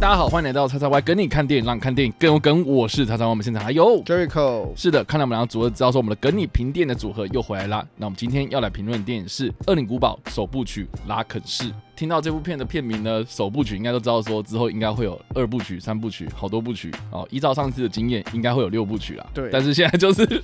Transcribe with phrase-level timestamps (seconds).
[0.00, 2.64] 大家好，欢迎来到叉叉 Y 跟你看电影，让你看电影更有梗。
[2.66, 7.86] 我是叉叉 Y，我们现场还有 Jericho，是的，看到我们两个组合，知道说我们的跟你评电影的组合又回来啦。
[7.98, 11.64] 那我们今天要来评论的电影是《恶灵古堡》首部曲《拉肯市》。
[11.94, 17.28] 听到这部片的片名呢，首部曲应该都知道说之后应该会有二部曲、三部曲，好多部曲哦。
[17.30, 19.26] 依照上次的经验，应该会有六部曲啦。
[19.34, 20.42] 对但是现在就是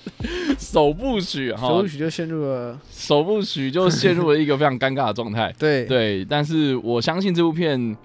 [0.59, 5.51] 首部曲哈， 首部曲就陷入了首部曲就陷入了一个非常尴尬的状态。
[5.59, 7.97] 对对，但是我相信这部片。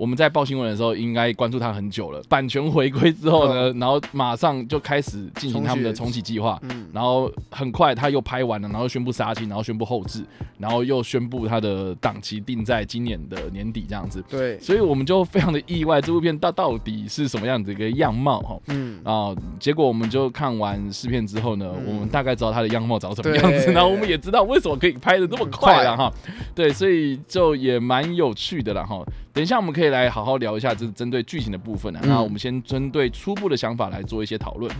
[0.00, 2.22] 我们在报新闻的时候，应该关注他很久了。
[2.26, 10.24] 版权回归之后呢，然后马上就开始进行他们的重启计划，嗯，然后很快他又拍完了，然后宣布杀青，然后宣布后置，
[10.56, 14.24] 然后又宣布他的档期定在今年的年底这样子。
[14.26, 18.58] 对，所以我们就非常的意外，这部片到到底是什么样子一个样貌哈。
[18.68, 26.10] 嗯，啊，结果我们就看完试片之后呢，嗯我们大概知道他的样貌长什么样子，然后我们也知道为什么可以拍的这么快了哈。
[26.54, 29.04] 对，所以就也蛮有趣的了哈。
[29.32, 32.00] 等一下我们可以来好好聊一下，就是针对剧情的部分啊。
[32.02, 34.70] 嗯那我们先针对初步的想法来做一些讨论。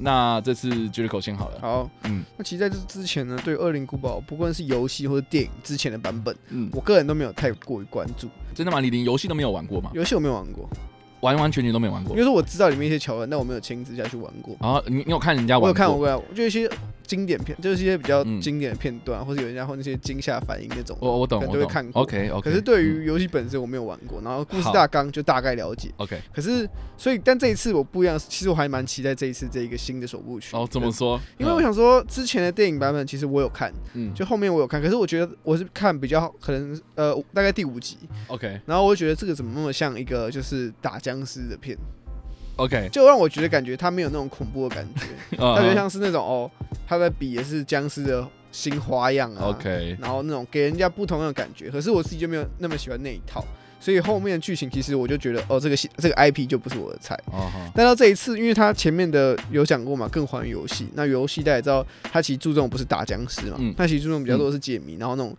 [0.00, 1.58] 那这次 Jericho 先好了。
[1.60, 8.28] 好，嗯那其实在这之前呢，对《恶灵古堡》不管是游戏或者电影之前的版本，嗯，我个人都没有太过于关注。
[8.54, 8.78] 真的吗？
[8.80, 9.90] 你连游戏都没有玩过吗？
[9.94, 10.68] 游戏我没有玩过，
[11.20, 12.24] 完完全全都没玩过因为。
[12.24, 14.56] 说我知道里面一些桥段，但我没有亲自下去玩过。
[14.60, 15.66] 然后你你有看人家玩过？
[15.66, 16.68] 我有看我过，就一些
[17.06, 20.96] 经典片，就是一些比较嗯经典的片段，或者有人家或那些惊吓反应那种。
[21.00, 21.54] 我我懂我懂。
[21.54, 22.50] 都会看过 OK OK。
[22.50, 25.90] 可是对于游戏本身我没有玩过，然后故事大纲就大概了解。
[25.96, 30.54] OK，可是，所以但这一次我不一样，其实我还蛮期待这一次这一个新的首部曲。
[30.54, 31.18] 哦，怎么说？
[31.38, 37.96] 因为我想说，之前的电影版本其实我有看，嗯，就后面我有看，可是我觉得我是看比较可能呃大概第五集
[38.26, 41.74] ，OK 然后我就觉得这个怎么那么像一个就是打僵尸的片
[42.56, 45.06] ，OK，就让我觉得感觉它没有那种恐怖的感觉，
[45.38, 46.50] 它它比较像是那种哦，
[46.86, 53.42] 他的笔也是僵尸的新花样啊 OK，然后那种给人家不同的感觉，可是我自己就没有那么喜欢那一套，
[53.80, 57.18] 所以后面的剧情其实我就觉得哦这个戏这个 IP 就不是我的菜。
[57.32, 60.88] 哦好，但到这一次，因为他前面的有讲过嘛，更还原游戏。
[60.94, 63.74] 那游戏大家也知道，他其实注重不是打僵尸嘛，嗯。
[63.78, 65.34] 它其实注重比较多的是解谜，然后那种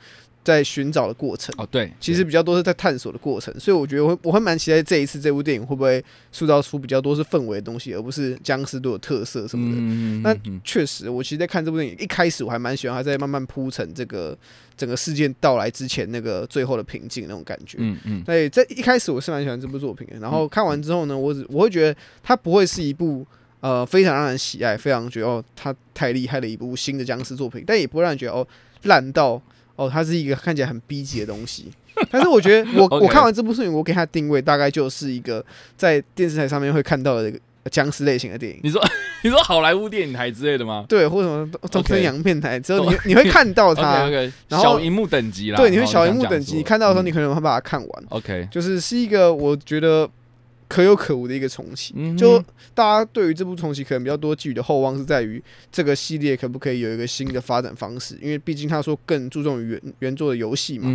[0.49, 3.53] 在寻找的过程，哦对，其实比较多是在探索的过程。
[3.59, 9.77] 所以我觉得我会我会蛮期待这一次这部电影会不会塑造出比较多是氛围的东西，而不是僵尸都有特色什么的。
[9.79, 14.37] 嗯那确实，我其实，在看这部电影一开始，我还蛮喜欢它在慢慢铺成这个
[14.75, 17.77] 整个事件到来之前那个最后的平静那种感觉。
[17.79, 23.25] 嗯嗯对，在一开始我是蛮喜欢这部作品的，然后看完之后呢，我只我会觉得它不会是一部
[23.61, 28.45] 呃非常让人喜爱、非常觉得哦它太厉害的一部新的僵尸作品，但也不会让人觉得哦
[28.83, 29.41] 烂到
[29.79, 31.71] 哦它是一个看起来很 B 级的东西。
[32.11, 35.43] 但是我觉得我 我看完这部作品，我给它定位大概就是一个
[35.75, 37.39] 在电视台上面会看到的一个
[37.71, 38.59] 僵尸类型的电影。
[38.63, 38.81] 你说
[39.23, 44.07] 你说好莱坞电影台之类的吗对，或者什么中 OK 正洋片台，之后你你会看到 它
[44.47, 48.03] 然后小荧幕等级啦，对，你会哦小荧幕等级，你看到的时候，嗯你可能会把它看完。
[48.09, 50.09] OK，就是是一个我觉得
[50.69, 51.93] 可有可无的一个重启。
[51.97, 52.41] 嗯就
[52.73, 60.87] 大家对于这部重启可能比较多寄予的厚望是在于这个系列可不可以有一个新的发展方式，因为毕竟他说更注重于原原作的游戏嘛。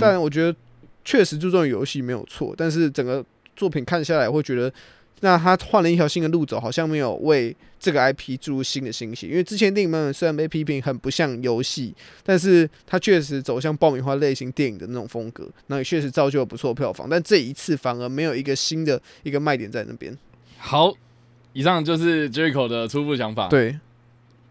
[0.00, 0.56] 但我觉得
[1.04, 3.22] 确实注重于游戏没有错，但是整个
[3.54, 4.72] 作品看下来会觉得。
[5.20, 9.26] 那他换了一条新的路走，好像没有为这个 IP 注入新的信息。
[9.26, 17.08] 因为之前电影版本虽然被批评很不像游戏，但是它确实走向爆米花类型电影的那种风格，那也确实造就了不错的票房。
[17.08, 20.14] 但这一次反而没有一个新的一个卖点在那边。
[20.58, 20.92] 好，
[21.54, 23.78] 以上就是 Jericho 的初步想法。，对，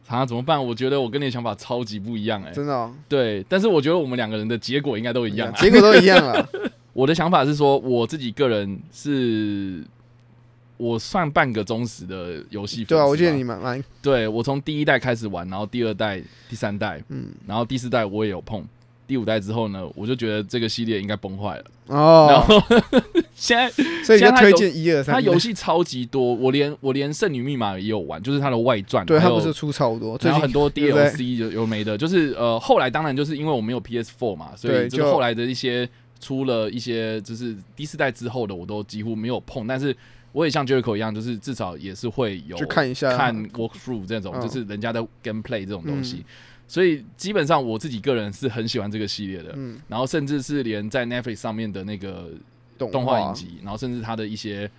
[0.07, 0.65] 啊，怎么办？
[0.65, 2.51] 我觉得我跟你的想法超级不一样哎。
[2.51, 5.61] 真的、哦、对，但是我觉得我们两个人的结果应该都一样啊。
[5.61, 6.49] 结果都一样了。
[6.93, 9.83] 我的想法是说，我自己个人是。
[10.77, 12.89] 我算半个忠实的游戏粉丝。
[12.89, 18.65] 对啊，我记得你蛮蛮对我从第一代开始玩，然后第二代、第三代，嗯然后第四代我也有碰，
[19.07, 21.65] 第五代之后呢，我就觉得这个系列应该崩坏了。
[21.87, 22.61] 然哦，后
[23.35, 23.69] 现在
[24.03, 25.13] 所以你在推荐一二三。
[25.13, 35.87] 它游戏超级多，我连我连圣女密码也有玩，就是它的外传，对它不是出超多，最近然后很多 DLC 有有没的，就是呃后来当然就是因为我没有 PS4 嘛，所以就就是后来的一些
[36.19, 39.95] 出了一些就是第四代之后的我都几乎没有碰，但是
[40.35, 46.25] 我也像 Jericho 一样，就是至少也是会有去看一下看 walkthrough 这种，嗯就是人家的 gameplay 这种东西。
[46.67, 49.53] 所以基本上我自己个人是很喜欢这个系列的。
[49.55, 52.31] 嗯，然后甚至是连在 Netflix 上面的那个
[52.77, 54.69] 动动画影集，然后甚至它的一些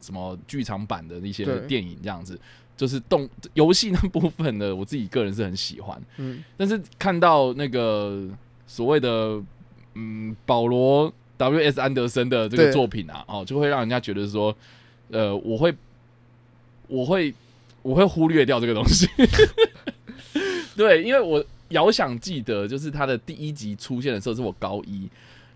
[0.00, 2.36] 什么剧场版的一些电影这样子，
[2.76, 6.02] 就是动游戏那部分的，我自己个人是很喜欢。
[6.16, 8.26] 嗯，但是看到那个
[8.66, 9.40] 所谓的
[9.94, 14.56] 嗯保罗 W S 安德森的这个作品啊，哦，就会让人家觉得说，
[15.10, 15.74] 呃，我会
[16.88, 17.32] 我会
[17.82, 19.08] 我会忽略掉这个东西。
[20.76, 25.08] 对，因为我遥想记得，就是他的第一集出现的时候是我高一，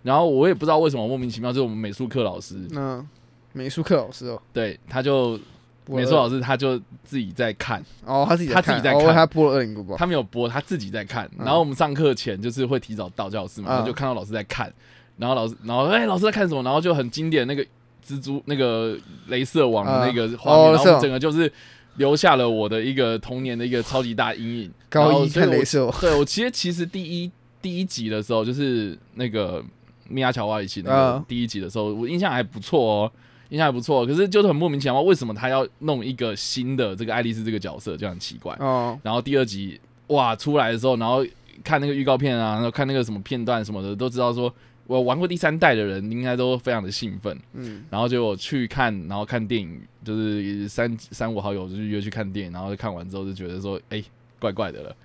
[0.02, 3.04] 然后我也不知道为什么莫名其妙，就是我们美术课老师，那
[3.52, 5.38] 美术课老师哦，对，他就
[5.86, 11.26] 美术老师他就自己在看，哦，他自己在他自己看哦在看他播了二零古堡，他没有播，他自己在看。
[11.38, 14.72] 嗯然后我们上课前就是会提早到教室嘛，就看到老师在看，
[15.16, 16.62] 然后老师，然后哎、老师在看什么？
[16.62, 17.66] 然后就很经典那个
[18.08, 18.96] 蜘蛛那个
[19.28, 21.52] 镭射网的那个画面，然后整个就是
[21.96, 24.72] 留下了我的一个童年的一个超级大阴影。
[24.88, 29.62] 高一看镭射网，对我其实其实第一第一集的时候，就是那个
[30.08, 33.12] 米娅乔瓦里奇那个嗯第一集的时候，我印象还不错哦。
[33.50, 38.54] 印象还不错，可是就是很莫名其妙，为什么他要弄一个新的这个爱丽丝这个角色，就很奇怪。
[38.60, 41.24] 哦，然后第二集哇出来的时候，然后
[41.64, 44.54] 看那个预告片啊，然后看那个什么片段什么的，都知道说
[44.88, 47.38] 我玩过第三代的人应该都非常的兴奋。
[47.52, 54.02] 嗯，然后就我去看，然后看电影，就是三三五好友就是约去看电影，然后看完之后就觉得说，哎、
[54.40, 54.96] 怪怪的了。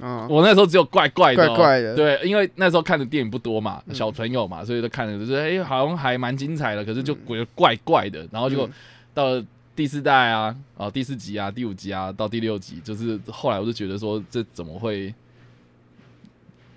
[0.00, 8.26] 啊，我那时候只有怪怪的、哦，怪怪的对，因为那时候看的电影不多嘛，嗯小朋友嘛，所以都看的，就是哎、好像还蛮精彩的，可是就觉得怪怪的。
[8.30, 8.72] 然后结果嗯
[9.12, 9.44] 到了
[9.74, 15.12] 第四代啊，啊第四集啊，第五集啊，到第六集，就是后来我就觉得说，这怎么会？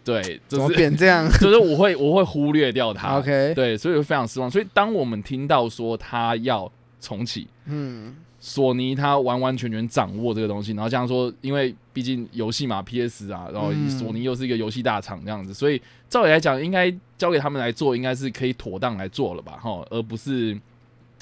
[0.04, 3.20] 对，怎么就是变这样 就是我会我会忽略掉它。
[3.20, 4.50] ？OK，对，所以我非常失望。
[4.50, 20.54] 所以当我们听到说他要重启，嗯，索尼他完完全全掌握这个东西，然后这样说，因为毕竟游戏嘛，PS 啊，然后嗯索尼又是一个游戏大厂这样子，所以照理来讲，应该交给他们来做，应该是可以妥当来做了吧，哈，而不是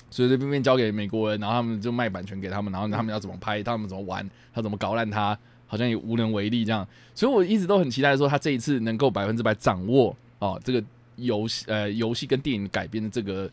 [0.10, 5.38] 随随便便交给美国人，然后他们就卖版权给他们，然后他们要怎么拍，他们怎么玩，他怎么搞烂它，
[5.72, 6.86] 好像也无能为力这样。
[7.16, 10.84] 所以我一直都很期待说，他这一次能够百分之百掌握哦这个
[11.16, 13.50] 游戏呃游戏跟电影改编的这个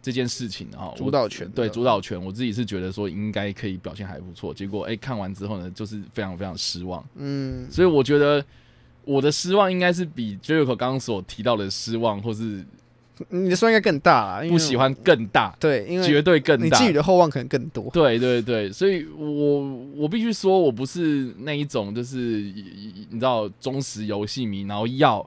[0.00, 8.44] 这件事情啊，我主导权对主导权，我自己是觉得说应该可以表现还不错，结果哎、看完之后呢，就是非常非常失望，嗯，所以我觉得
[9.04, 12.64] 我的失望应该是比 Jericho 刚刚所提到的失望，或是
[13.30, 16.90] 你的算应该更大啦，不喜欢更大，对，因为绝对更大你寄。
[16.90, 17.88] 予的厚望可能更多。
[17.92, 19.62] 对对对，所以我
[19.96, 25.26] 我必须说，我不是那一种就是你知道忠实游戏迷，然后要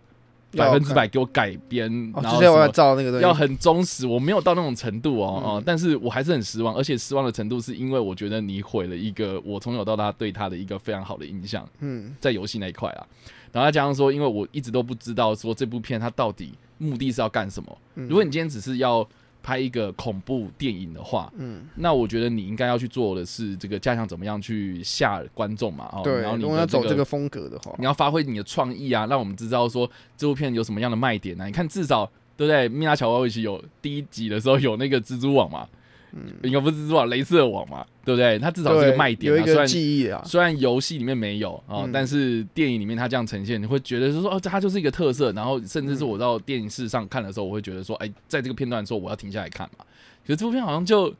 [0.51, 13.05] 百分之百给我改编，然后什么照那个东西，要很忠实，我没有到那种程度哦哦、嗯但是我还是很失望，而且失望的程度是因为我觉得你毁了一个我从小到大对他的一个非常好的印象，嗯在游戏那一块啊。
[13.51, 17.77] 然后再加上说，因为我一直都不知道说这部片它到底目的是要干什么。
[17.95, 19.07] 嗯如果你今天只是要
[19.41, 31.45] 拍一个恐怖电影的话，嗯，那我觉得你应该要去做的是这个加强怎么样去吓观众嘛，哦，对，然后你這個要走这个风格的话，你要发挥你的创意啊，让我们知道说这部片有什么样的卖点啊。
[31.45, 32.05] 你看，至少
[32.35, 32.67] 对不对？
[32.67, 35.65] 米拉乔瓦维奇有第一集的时候有那个蜘蛛网嘛，
[36.13, 38.37] 嗯，应该不是蜘蛛网，镭射网嘛，对不对？
[38.39, 45.31] 它至少是个卖点、啊，有一个虽然记忆啊，虽然游戏里面没有哦，嗯但是电影里面它这样呈现，你会觉得是说哦，它就是一个特色。
[45.33, 49.85] 然后甚至是嗯我到电视上看的时候，我会觉得说，哎，在这个片段的时候，我要停下来看嘛。
[50.25, 51.13] 可是这部片好像就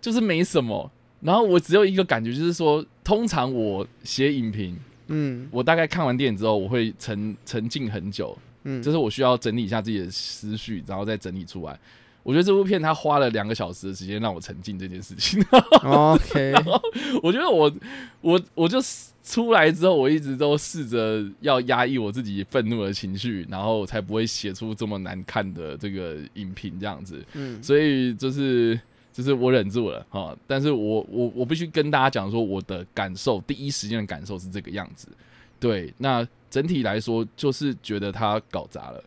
[0.00, 0.90] 就是没什么。
[1.20, 11.80] 然后我只有一个感觉，就是说，通常我写影评，嗯我大概看完电影之后，我会沉沉浸很久，嗯，就是我需要整理一下自己的思绪，然后再整理出来。
[12.24, 15.40] 我觉得这部片它花了两个小时的时间让我沉浸这件事情。
[15.84, 16.52] OK，
[17.22, 17.72] 我觉得我
[18.20, 18.78] 我我就
[19.22, 27.24] 出来之后，我一直都试着要压抑我自己愤怒的情绪，然后才不会写出这么难看的这个影评这样子。
[27.34, 28.78] 嗯所以就是
[29.12, 35.08] 就是我忍住了哈，但是我我我必须跟大家讲说我的感受，第一时间的感受是这个样子。
[35.60, 39.02] 对，那整体来说就是觉得他搞砸了，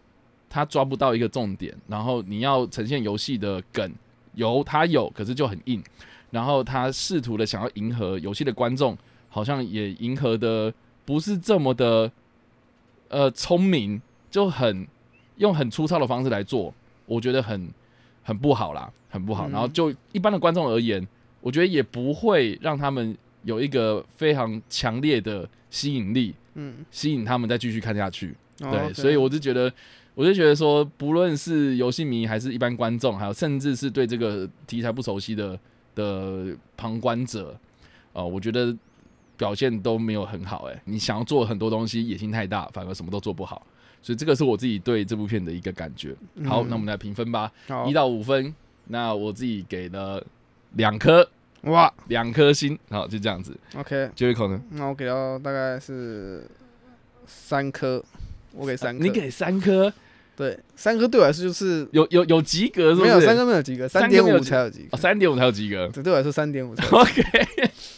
[0.50, 3.92] 他抓不到一个重点，然后你要呈现游戏的梗，
[4.34, 5.84] 有他有，可是就很硬，
[6.32, 8.98] 然后他试图的想要迎合游戏的观众，
[9.30, 10.74] 好像也迎合的
[11.06, 12.12] 不是这么的
[13.10, 14.88] 呃聪明，就很
[15.38, 16.74] 用很粗糙的方式来做，
[17.06, 17.70] 我觉得很
[18.24, 19.48] 很不好啦，很不好。
[19.50, 21.06] 嗯然后就一般的观众而言，
[21.42, 28.36] 我觉得也不会让他们有一个非常强烈的吸引力，嗯，吸引他们再继续看下去。
[28.62, 29.72] 哦对所以我就觉得，
[30.18, 35.58] 我就觉得说，不论是游戏迷还是一般观众，还有甚至是对这个题材不熟悉的
[35.94, 37.56] 的旁观者，
[38.14, 38.76] 啊、我觉得
[39.38, 40.68] 表现都没有很好。
[40.72, 43.62] 哎，你想要做很多东西，野心太大，反而什么都做不好。
[44.02, 46.16] 所以这个是我自己对这部片的一个感觉。
[46.46, 47.52] 好，那我们来评分吧，
[47.88, 48.52] 一到五分。
[48.86, 50.26] 那我自己给了
[50.74, 51.30] 两颗，
[51.62, 52.76] 哇，两颗星。
[52.90, 53.56] 好，就这样子。
[53.76, 54.60] OK，就一口呢？
[54.72, 56.44] 那我给到大概是
[57.28, 58.04] 三颗，
[58.54, 59.04] 我给三颗。
[59.04, 59.94] 你给三颗？
[60.38, 65.90] 对，三颗对我来说就是有有有及格，没有三颗没有及格，三点五才有及格，三点五才有及格。
[65.92, 66.76] 对对我来说三点五。
[66.92, 67.24] OK。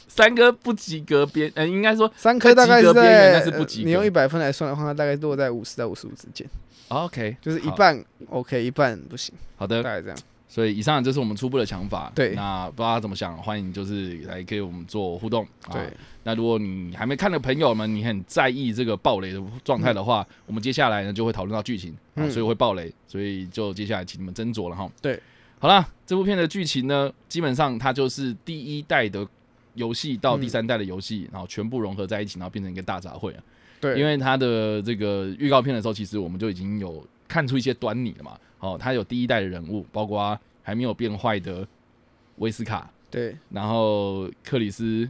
[0.08, 3.86] 三颗不及格边，呃，应该说三颗大概是在，是不及格。
[3.86, 6.46] 你用一百分来算的话，它大概落在五十到五十五之间。
[6.88, 9.34] OK，就是一半 OK，一半不行。
[9.56, 10.18] 好的，大概这样。
[10.50, 12.12] 所以以上就是我们初步的想法。
[12.14, 15.48] 对，那不知道他怎么想，欢迎就是来给我们做互动。
[15.72, 15.90] 对，
[16.24, 21.96] 那如果你还没看的朋友们，你很在意这个暴雷的状态的话，我们接下来呢就会讨论到剧情，
[22.30, 24.92] 所以会暴雷，所以就接下来请你们斟酌了哈。
[25.02, 25.18] 对，
[25.60, 29.26] 好了，这部片的剧情呢，基本上它就是第一代的。
[29.76, 33.42] 游戏到第三代的游戏，然后全部融合在一起，然后变成一个大杂烩啊。
[33.80, 38.38] 对，因为它的这个预告片的时候，其实我们就已经有看出一些端倪了嘛。
[38.60, 41.66] 哦，他有第一代的人物，包括还没有变坏的
[42.40, 45.10] 威斯卡，对，然后克里斯。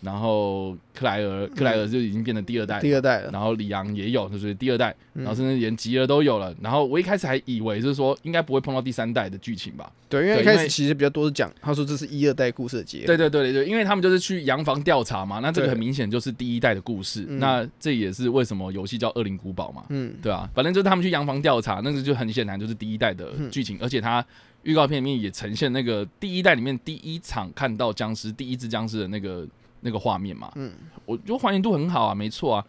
[0.00, 3.30] 然后克莱尔，克莱尔就已经变成第二代，第二代了。
[3.32, 4.94] 然后里昂也有，就是第二代。
[5.12, 6.54] 然后甚至连吉尔都有了。
[6.62, 9.90] 然后我一开始还以为就是说应该不会碰到第三代的剧情吧？
[10.08, 13.04] 对，因为一开始其实比较多是讲，他说这是一二代故事的结。
[13.04, 15.40] 对对对对，因为他们就是去洋房调查嘛。
[15.40, 17.22] 那这个很明显就是第一代的故事。
[17.28, 19.82] 那这也是为什么游戏叫《恶灵古堡》嘛。
[19.88, 23.76] 嗯，对啊，反正就是他们去洋房调查，那个就很显然就是第一代的剧情。
[23.80, 24.24] 而且他
[24.62, 29.44] 预告片里面也呈现那个第一代里面第一场看到僵尸，第一只僵尸的那个。
[29.80, 30.72] 那个画面嘛，嗯，
[31.04, 32.64] 我觉得还原度很好啊，没错啊，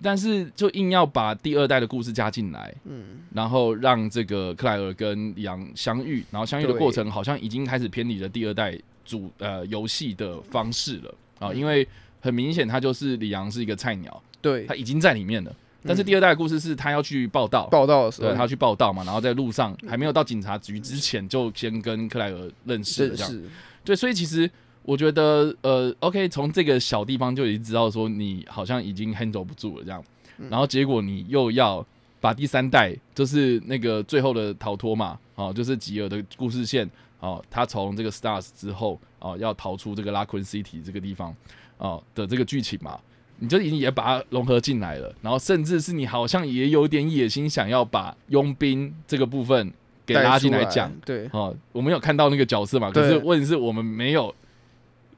[0.00, 11.86] 但是就硬要把第二代的故事加进来，嗯，然后让这个克莱尔跟里昂相遇，然后相遇的过程好像已经开始偏离了第二代主呃游戏的方式了啊，因为
[12.20, 15.52] 很明显他就是里昂是一个菜鸟，对，他已经在里面了，
[15.82, 23.42] 但是第二代的故事是他要去报道，报道的时候，对，他要去报道嘛，然后在路上还没有到警察局之前就先跟克莱尔认识了，这样，
[23.84, 24.48] 对，所以其实。
[24.88, 30.02] 我觉得呃，OK，从这个小地方就已经知道说你好像已经 handle 不住了这样，
[30.48, 31.84] 然后结果你又要
[32.22, 36.88] 把第三代，就是那个最后的逃脱嘛，哦，就是吉尔的故事线，
[37.20, 41.36] 哦，他从这个 Stars 之后，哦，要逃出这个拉昆 City 这个地方，
[41.76, 42.98] 哦的这个剧情嘛，
[43.40, 49.70] 你就已经也把它融合进来了，然后甚至是你好像也有点野心，想要把佣兵这个部分
[50.06, 54.34] 给拉进来讲，对，哦，我们有看到那个角色嘛，可是问题是我们没有。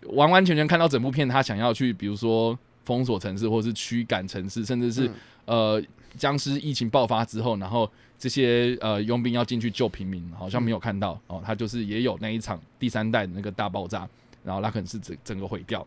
[0.08, 5.10] 完完全全看到整部片，他想要去，比如说封锁城市，或者是驱赶城市，甚至是
[5.44, 5.82] 呃
[6.16, 11.42] 僵尸疫情爆发之后，然后这些呃佣兵要进去救平民，好像没有看到哦。
[11.44, 14.08] 他就是也有那一场第三代的那个大爆炸，
[14.42, 15.86] 然后他可能是整整个毁掉，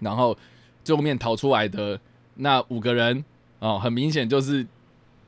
[0.00, 0.36] 然后
[0.82, 1.98] 最后面逃出来的
[2.34, 3.24] 那五个人
[3.60, 4.66] 哦，很明显就是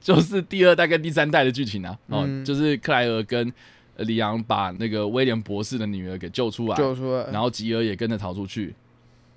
[0.01, 3.53] 就是第二代跟第三代的剧情啊，哦，就是克莱尔跟。
[4.01, 8.75] 里昂把那个威廉博士的女儿给救出来，救出来，然后吉尔也跟着逃出去。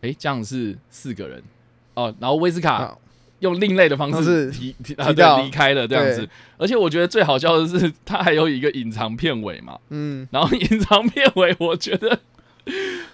[0.01, 1.41] 哎，这样是四个人
[1.93, 2.13] 哦。
[2.19, 2.97] 然后威斯卡
[3.39, 6.27] 用另类的方式提提掉离开了这样子。
[6.57, 9.79] 而且我觉得最好笑的是，他还有一个隐藏片尾嘛。
[9.89, 10.27] 嗯。
[10.31, 12.19] 然后隐藏片尾，我觉得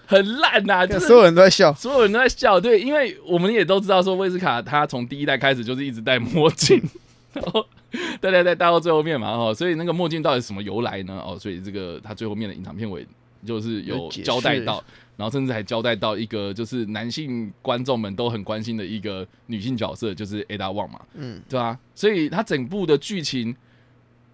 [0.05, 2.59] 很烂呐，就是所有人都在笑，所有人都在笑。
[2.59, 6.81] 对，因为我们也都知道说，威斯卡他从第一代开始就是一直戴墨镜。
[7.31, 11.21] 然后，对对对，带到最后面嘛，哦，所以那个墨镜到底什么由来呢？
[11.25, 13.05] 哦，所以这个他最后面的隐藏片尾
[13.45, 14.83] 就是有交代到，
[15.15, 21.79] 然后甚至还交代到一个就是男性观众们都很关心的一个女性角色，就是 Ada Wong 嘛，嗯，对吧？
[21.95, 23.55] 所以他整部的剧情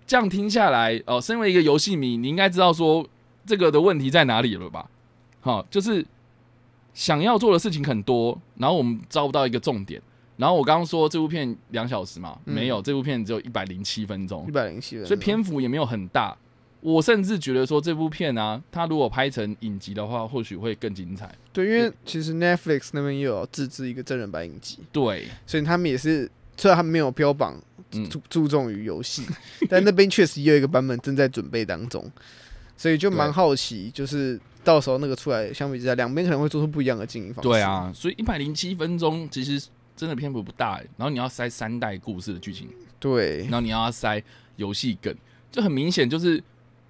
[0.07, 3.07] 这样听下来，哦，身为一个游戏迷，你应该知道说
[3.45, 4.89] 这个的问题在哪里了吧？
[5.41, 6.05] 好，就是
[6.93, 10.01] 想要做的事情很多，然后我们招不到一个重点。
[10.37, 16.35] 然后我刚刚说这部片两小时嘛，没有，这部片只有一百零七分钟，一百零七分钟，所以篇幅也没有很大。
[16.81, 21.33] 我甚至觉得说这部片啊，它如果拍成影集的话，或许会更精彩。
[21.51, 27.59] 对，因为其实 Netflix 那边又有自制一个真人版影集，对，所以他们也是虽然他们没有标榜
[28.11, 29.23] 注注重于游戏，
[29.67, 32.05] 但那边确实也有一个版本正在准备当中，
[32.77, 37.49] 所以就蛮好奇，就是到时候那个出来，相比之下，两边可能会做出不一样的经营方式。
[37.49, 39.69] 对啊，所以一百零七分钟其实。
[39.95, 42.67] 真的篇幅不大，然后你要塞三代故事的剧情，
[42.99, 44.21] 对，然后你要塞
[44.57, 45.15] 游戏梗，
[45.51, 46.41] 就很明显就是，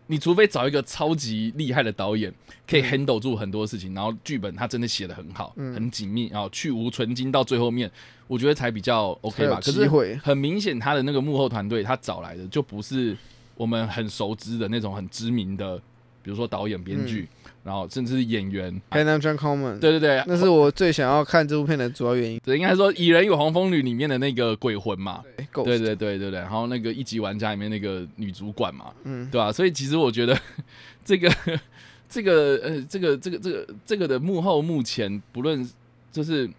[0.07, 2.33] 你除非找一个超级厉害的导演，
[2.67, 7.89] 可以 handle 住很多事情，然后剧本他真的写的很好，很紧密，然后去无存精到最后面，
[8.27, 9.59] 我觉得才比较 OK 吧。
[9.63, 9.87] 可是
[10.23, 13.15] 很明显他的那个幕后团队，他找来的就不是
[13.55, 15.81] 我们很熟知的那种很知名的
[16.25, 17.27] 比如说导演、编剧，
[17.63, 18.73] 然后甚至是演员。
[18.89, 22.41] h a n n a John Coleman，对对对，那是我最想要看这部片的主要原因。
[22.43, 30.35] 对，应该说《蚁人与黄蜂女》里面的那个鬼魂嘛，对对对对对对，然后那个一级玩家里面那个女主管嘛，嗯，对吧、所以其实我觉得
[31.05, 31.31] 这个
[32.09, 35.69] 这个呃这个这个这个这个的幕后目前不论
[36.11, 36.49] 就是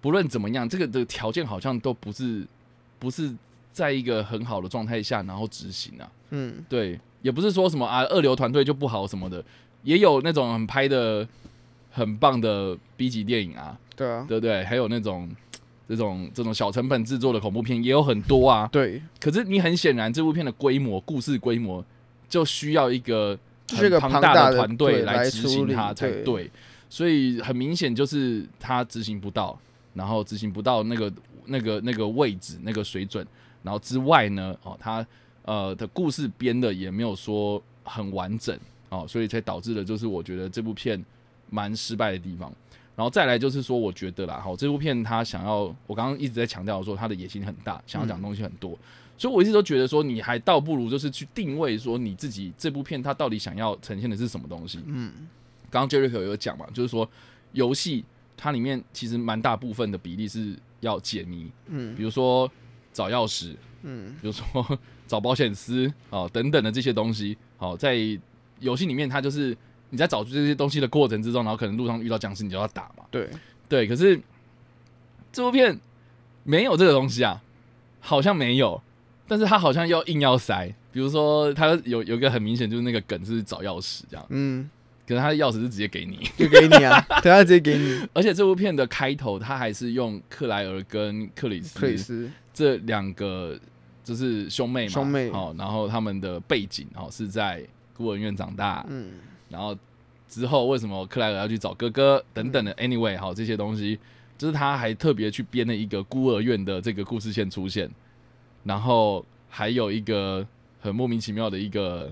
[0.00, 2.46] 不论怎么样，这个的条件好像都不是
[2.98, 3.30] 不是
[3.74, 9.42] 在一个很好的状态下然后执行啊，嗯，对，也不是说什么啊二流团队就不好什么的，
[9.82, 11.26] 也有那种很拍的
[11.90, 14.64] 很棒的 B 级电影啊，对啊，对不对？
[14.64, 15.30] 还有那种
[15.88, 18.68] 这种这种小成本制作的恐怖片也有很多啊。
[18.70, 21.84] 对，可是你很显然，这部片的规模、故事规模
[22.28, 23.38] 就需要一个
[23.68, 26.50] 很庞大的团队来执行它才对对。
[26.88, 29.58] 所以很明显就是他执行不到，
[29.94, 31.10] 然后执行不到那个
[31.46, 33.26] 那个那个位置、那个水准，
[33.62, 35.06] 然后之外呢，哦，他
[35.44, 38.58] 呃的故事编的也没有说很完整
[38.88, 41.02] 哦，所以才导致了就是我觉得这部片
[41.50, 42.52] 蛮失败的地方。
[42.94, 48.78] 然后再来就是说，我觉得啦，好，这部片他想要，我刚刚一直在强调说他的野心很大，想要讲的东西很多，
[49.16, 54.78] 所以我一直都觉得说，你还倒不如就是去定位说你自己这部片它到底想要呈现的是什么东西。
[54.84, 55.10] 嗯，
[55.70, 57.08] 刚刚 Jericho 有讲嘛，就是说
[57.52, 58.04] 游戏
[58.36, 62.48] 它里面其实蛮大部分的比例是要解谜，嗯比如说
[62.92, 64.78] 找钥匙，嗯比如说
[65.12, 67.94] 找保险丝哦等等的这些东西，好、在
[68.60, 69.54] 游戏里面它就是
[69.90, 73.28] 你在找出这些东西的过程之中，然后可能路上遇到僵尸你就要打嘛，对，
[73.68, 74.18] 对，可是
[75.30, 75.78] 这部片
[76.44, 77.42] 没有这个东西啊，
[78.00, 78.80] 好像没有，
[79.28, 84.70] 但是他好像要硬要塞，比如说他有有一个很明显就是那个梗是找钥匙这样，嗯，
[85.06, 88.08] 可是他的钥匙是直接给你，就给你啊， 对，他直接给你。
[88.14, 93.58] 而且这部片的开头他还是用克莱尔跟克里斯克里斯，这两个
[94.04, 95.30] 就是兄妹嘛，兄妹。
[95.30, 99.12] 哦，然后他们的背景哦是在孤儿院长大，嗯。
[99.48, 99.76] 然后
[100.28, 103.98] 之后为什么克莱尔要去找哥哥等等的，anyway，好这些东西，
[104.38, 107.90] 就是他还特别去编了一个孤儿院的这个故事线出现，
[108.64, 110.46] 然后还有一个
[110.80, 112.10] 很莫名其妙的一个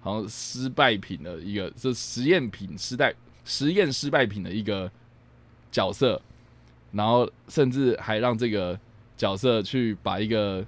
[0.00, 4.90] 好像失败品的一个这实验品失败实验失败品的一个
[5.70, 6.20] 角色，
[6.90, 8.80] 然后甚至还让这个
[9.14, 10.64] 角色去把一个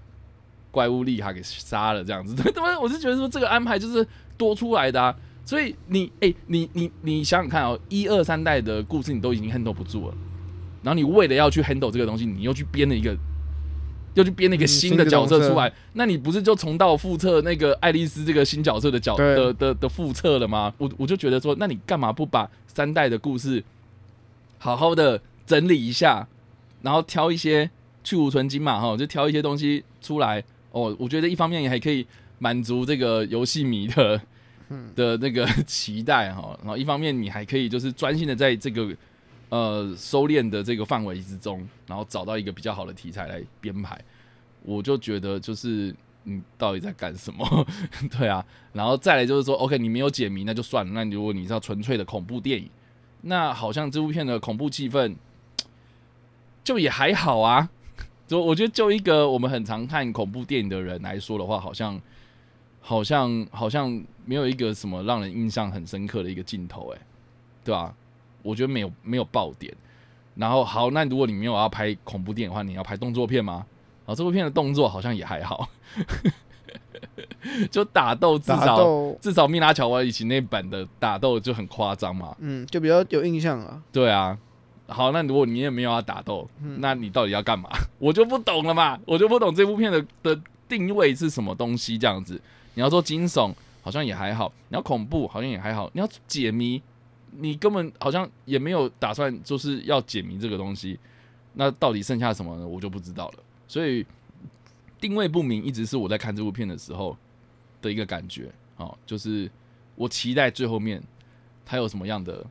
[0.70, 4.06] 怪物利卡给杀了，这样子， 他妈我是觉得说这个安排就是
[4.36, 5.14] 多出来的啊。
[5.42, 10.14] 所以你哎、你你你想想看哦，一二三代的故事你都已经 handle 不住了，
[10.82, 13.16] 然后你为了要去 handle 这个东西，你又去编了一个，
[14.14, 20.72] 又去编了一个嗯新的角色出来，那你不是就重蹈覆辙那个爱丽丝这个新角色的角对的的的覆辙了吗？
[20.78, 23.64] 我我就觉得说，那你干嘛不把三代的故事
[24.58, 26.28] 好好的整理一下，
[26.82, 27.68] 然后挑一些
[28.04, 30.44] 去无存金嘛，哈，就挑一些东西出来。
[30.72, 32.06] 哦，我觉得一方面也还可以
[32.38, 34.20] 满足这个游戏迷的
[34.94, 38.94] 的那个期待哈，然后一方面你还可以就是专心的在这个
[39.48, 44.00] 呃收敛的这个范围之中，然后找到一个比较好的题材来编排。
[44.62, 47.66] 我就觉得就是你到底在干什么？
[48.16, 50.92] 对啊，然后再来就是说，OK，你没有解谜那就算了。
[50.92, 52.70] 那如果你是要纯粹的恐怖电影，
[53.22, 55.16] 那好像这部片的恐怖气氛
[56.62, 57.70] 就也还好啊。
[58.30, 62.00] 就我觉得，就一个我们很常看恐怖电影的人来说的话，好像
[62.80, 63.90] 好像好像
[64.24, 66.98] 没有一个什么让人印象很深刻的一个镜头，哎，
[67.64, 67.92] 对吧、
[68.44, 69.74] 我觉得没有没有爆点。
[70.36, 73.66] 然后好，那如果你没有要拍恐怖电影的话，你要拍动作片吗？
[74.06, 75.68] 啊，这部片的动作好像也还好，
[77.68, 82.36] 就打斗至少斗，至少米拉乔瓦以前那版的打斗就很夸张嘛。
[82.38, 83.82] 嗯，就比较有印象啊。
[83.90, 84.38] 对啊，
[84.90, 86.48] 好，那如果你也没有要打斗，
[86.78, 87.70] 那你到底要干嘛？
[87.98, 92.40] 我就不懂了嘛，我就不懂这部片的的定位是什么东西这样子。
[92.74, 96.82] 你要说惊悚，好像也还好；你要恐怖，好像也还好；你要解谜，
[97.30, 100.98] 你根本好像也没有打算就是要解谜这个东西。
[101.52, 102.66] 那到底剩下什么呢？
[102.66, 103.34] 我就不知道了。
[103.68, 104.04] 所以
[105.00, 107.16] 定位不明，一直是我在看这部片的时候
[107.80, 108.50] 的一个感觉。
[108.76, 109.50] 哦，就是
[109.94, 111.02] 我期待最后面
[111.64, 112.44] 它有什么样的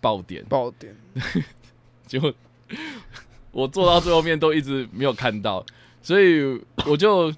[0.00, 0.96] 爆点，爆点，
[2.06, 2.32] 结果
[3.52, 5.64] 我做到最后面都一直没有看到，
[6.02, 7.32] 所以我就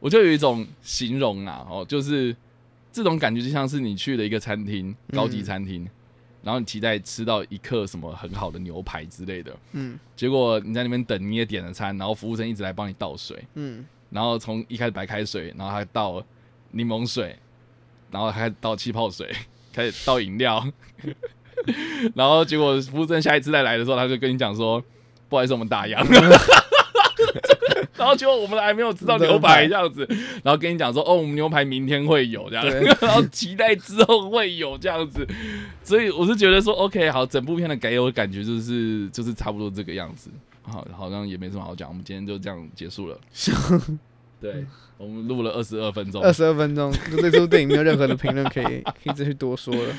[0.00, 2.34] 我就有一种形容啊，哦，就是
[2.92, 5.88] 这种感觉就像是你去了一个餐厅，高级餐厅，
[6.42, 9.98] 然后你期待吃到一克什么很好的牛排之类的，嗯。
[10.16, 16.22] 结果你在那边等，你也点了餐，然后服务生一直来帮你倒水，嗯，然后从一开始白开水，然后还倒
[16.72, 17.38] 柠檬水，
[18.10, 19.32] 然后还倒气泡水，
[19.72, 20.64] 开始倒饮料，
[22.14, 24.82] 然后结果服务生下一次再来的时候，他就跟你讲说，
[25.28, 25.94] 不好意思，我们打烊。
[25.94, 26.40] 然
[28.02, 30.04] 然后结果我们还没有吃到牛排这样子，
[30.42, 32.66] 然后跟你讲说，哦，我们牛排明天会有这样，
[33.00, 35.24] 然后期待之后会有这样子，
[35.84, 40.30] 所以我是觉得说，OK，好，整部片的给我感觉就是就是差不多这个样子，
[40.62, 43.16] 好，好像也没什么好讲，我们今天就这样结束了。
[44.42, 44.66] 对，
[44.98, 49.94] 我们录了二十二分钟，二十二分钟，对这部电影没有任何的评论可以 可以再去多说了。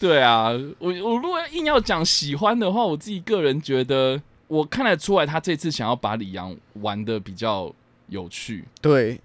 [0.00, 7.74] 对啊，我我如果硬要讲喜欢的话，我自己个人觉得，我看得出来他这次想要把李阳玩的比较
[8.06, 8.64] 有趣。
[8.80, 9.20] 对，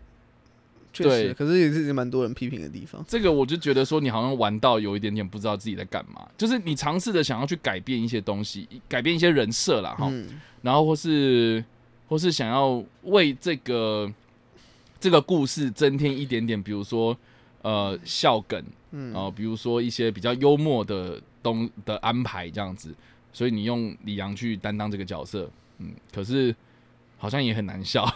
[0.92, 3.06] 确实，可是也是蛮多人批评的地方。
[3.08, 10.12] 这个我就觉得说，你好像玩到有一点点不知道自己在干嘛，就是你尝试着想要去改变一些东西，改变一些人设了哈，
[10.64, 11.64] 然后或是
[12.08, 14.12] 或是想要为这个
[15.04, 17.18] 这个故事增添一点点，比如说
[17.62, 18.64] 呃笑梗。
[18.92, 22.96] 嗯，然后，比如说一些比较幽默的东的安排这样子，
[23.34, 26.56] 所以你用李阳去担当这个角色，嗯，可是
[27.18, 28.08] 好像也很难笑，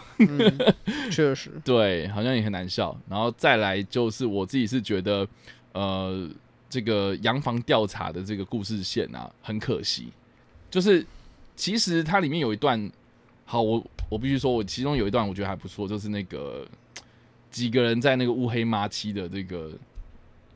[1.10, 2.96] 确实， 对，好像也很难笑。
[3.10, 5.26] 然后再来就是我自己是觉得，
[5.72, 6.30] 呃，
[6.70, 10.08] 这个洋房调查的这个故事线啊，很可惜，
[10.70, 11.04] 就是
[11.56, 12.88] 其实它里面有一段，
[13.50, 16.66] 好，我我必须说，我其中有一段我觉得还不错，就是那个
[17.50, 19.72] 几个人在那个乌黑麻漆的这个。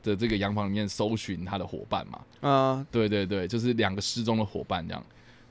[0.03, 5.01] 的这个洋房里面搜寻他的伙伴嘛，啊，对对对，就是两个失踪的伙伴这样，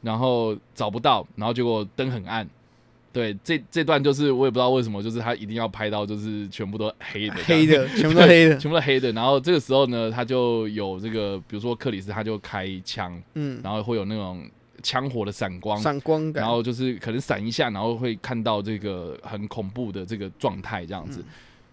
[0.03, 2.47] 然后找不到，然后结果灯很暗，
[3.15, 14.47] 对，这这段就是我也不知道为什么，就是他一定要拍到就是全部都黑的，黑的， 全部都黑的，全部都黑的，然后这个时候呢，他就有这个，比如说克里斯他就开枪，嗯，然后会有那种
[14.83, 21.25] 枪火的闪光，闪光感，然后就是可能闪一下，然后会看到这个很恐怖的这个状态这样子。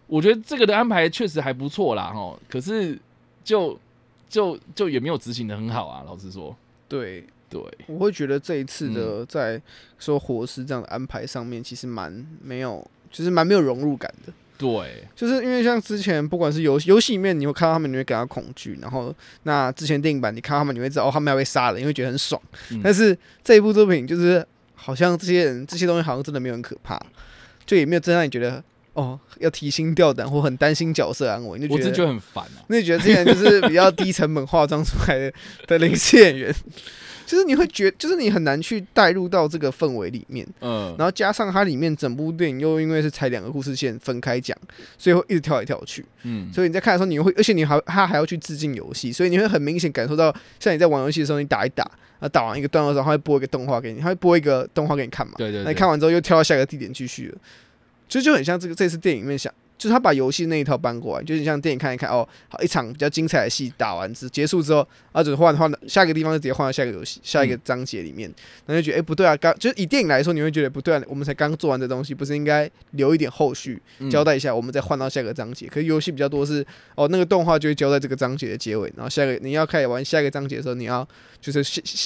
[0.07, 2.97] 我觉得这个的安排确实还不错啦，哈，可是
[3.43, 3.79] 就
[4.27, 6.55] 就就也没有执行的很好啊，老实说。
[6.87, 9.61] 对对，我会觉得这一次的在
[9.99, 14.33] 说活尸这样的安排上面，其实蛮没有，其实蛮没有融入感的。
[14.59, 22.39] 对，就是因为像之前不管是游游戏里面，你会看到他们，你会感到恐惧，然后那之前电影版你看到他们，你会知道哦，他们要被杀了，因为觉得很爽。
[22.83, 24.45] 但是这一部作品就是
[24.75, 27.01] 好像这些人这些东西好像真的没有很可怕，
[27.65, 28.61] 就也没有真让你觉得。
[28.93, 32.59] 哦，要提心吊胆或很担心角色安危，你就觉得很烦啊。
[32.67, 35.33] 那你觉得这些人就是比较低成本化妆出来的
[35.67, 36.53] 的临时演员，
[37.29, 40.43] 就是你会觉，就是你很难去带入到这个氛围里面。
[40.61, 44.57] 嗯，然后加上它里面整部电影又因为是才两个故事线分开讲，
[44.97, 46.03] 所以会一直跳来跳去。
[46.23, 51.83] 嗯，所以你在看的时候，你会，而且你还他还要去致敬游戏，所以你会很明显感受到，像你在玩游戏的时候，你打一打，
[52.19, 55.33] 啊，打完一个段落之后，他会播一个动画给你，他会播一个动画给你看嘛？
[55.37, 55.63] 对对。
[55.63, 57.37] 那你看完之后又跳到下一个地点继续了。
[58.07, 68.29] 其实就很像这个这次电影里面想，就是他把游戏那一套搬过来，就是像电影看一看哦，好一场比较精彩的戏打完之结束之后，啊，只换换下一个地方就直接换到下一个游戏下一个章节里面，
[68.65, 75.65] 那就觉得哎不对啊，刚就是以电影来说，你会觉得不对啊，我们才刚做完这东西，不是应该留一点后续交代一下，我们再换到下一个章节？
[75.67, 76.65] 可是游戏比较多是
[76.95, 81.07] 哦，那个动画就会交代这个章节的结尾，然后下一个你要开始玩下一个章节的时候，你要
[81.39, 81.59] 就是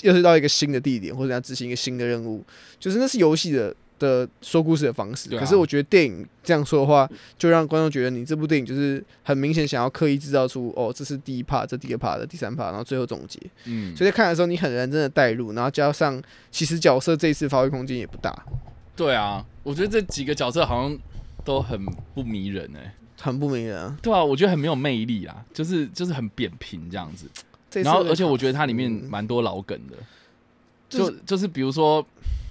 [0.03, 2.45] 又是到一个新的地点或者要执行一个新的任务，
[2.79, 3.75] 就是那是游戏的。
[3.99, 13.39] 的说故事的方式，可是我觉得电影这样说的话，就让观众觉得你这部电影就是很明显想要刻意制造出哦，这是第一 part，这第二 part 的第三 part，然后最后总结。
[13.65, 18.33] 嗯，所以在看的时候你很认真的带入，然后加上其实角色这一次发挥空间也不大。
[18.95, 20.97] 对啊，我觉得这几个角色好像
[21.43, 23.97] 都很不迷人哎，很不迷人啊。
[24.01, 27.25] 对啊，我觉得很没有魅力啊，就是就是很扁平这样子。
[27.81, 29.97] 然后而且我觉得它里面蛮多老梗的，
[30.97, 32.05] 就就是比如说。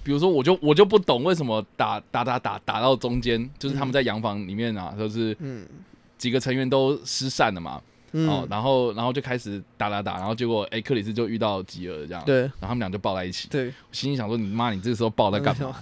[0.05, 5.33] 比如说，我就我就不懂为什么打打打打打到中间，就是他们在洋房里面啊，就是
[6.17, 15.73] 几个成员都失散了嘛，哦，然后然后就开始打打打，然后结果哎，克里斯就遇到吉尔这样，对，然后他们俩就抱在一起，对，我心里想说，你妈，你这个时候抱在干嘛？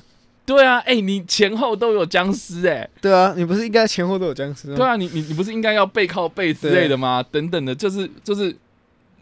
[0.46, 4.76] 对啊，哎，你前后都有僵尸哎，对啊，你不是应该前后都有僵尸吗？
[4.78, 7.26] 对啊，你你你不是应该要背靠背之类的吗？
[7.32, 8.56] 等等的，就是就是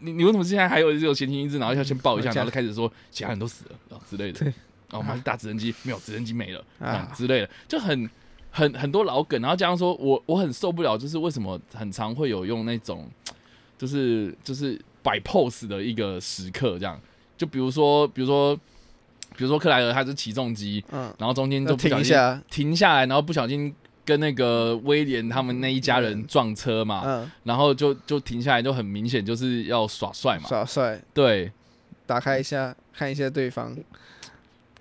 [0.00, 4.44] 你你为什么现在还有这种闲情逸致，然后要先抱一下，然后开始说其他人都死了之类的。
[4.44, 4.52] 然
[4.92, 7.12] 后，我们是打直升机，没有直升机没了啊。
[7.14, 8.10] 之类的，就很
[8.50, 13.08] 很很多老梗，然后加上说我我很受不了，就是为什么很常会有用那种，
[13.78, 17.00] 就是就是摆 pose 的一个时刻，这样，
[17.38, 18.56] 就比如说比如说
[19.36, 23.72] 比如说克莱尔他是起重机，嗯，然后中间就停下停下来，然后不小心
[24.04, 31.50] 跟那个威廉他们那一家人撞车嘛，嗯，然后就就停下来，就很明显就是要耍帅嘛，耍帅，对，
[32.06, 33.76] 打开一下看一下对方。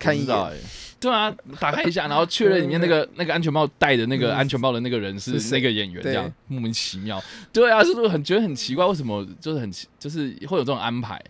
[0.01, 0.57] 看一眼，
[0.97, 1.29] 对啊，
[1.59, 7.21] 打开一下， 然后确认里面那个那个安全帽戴的那个安全帽的那个人是那个演员，这样莫名其妙。
[7.51, 8.85] 对啊，是不是很觉得很奇怪？
[8.85, 11.21] 为什么就是很就是会有这种安排？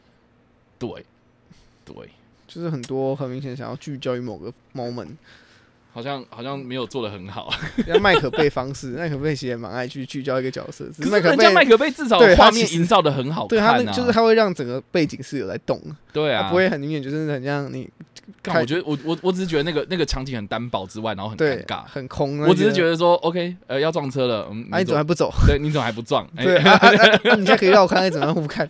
[0.77, 0.87] 对，
[1.83, 1.95] 对，
[2.47, 5.15] 就是很多很明显想要聚焦于某个 moment。
[5.91, 7.49] 好像好像没有做的很好。
[7.87, 15.81] 像麦可贝方式， 麦可贝其实也蛮爱去聚焦一个角色，只可是麦可贝人家麦可贝至少画面营造的很好对他看啊，那就是他会让整个背景是有在动，
[16.13, 17.89] 对啊，不会很明显就是很像你
[18.43, 21.83] 看我觉得我我我只是觉得那个那个场景很单薄之外，然后很尴尬。
[21.85, 22.39] 很空。
[22.41, 25.33] 我只是觉得，说，OK，呃，要撞车了，嗯，啊，你怎么还不走？
[25.47, 26.25] 对，你怎么还不撞？
[26.37, 26.57] 哎 对
[27.35, 28.69] 你现在可以让我看看怎么样互看。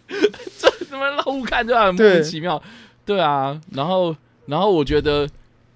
[0.89, 1.85] 怎么绕互看对吧？
[1.87, 2.61] 很莫名其妙，
[3.05, 3.59] 对啊。
[3.73, 4.15] 然后，
[4.47, 5.27] 然后我觉得，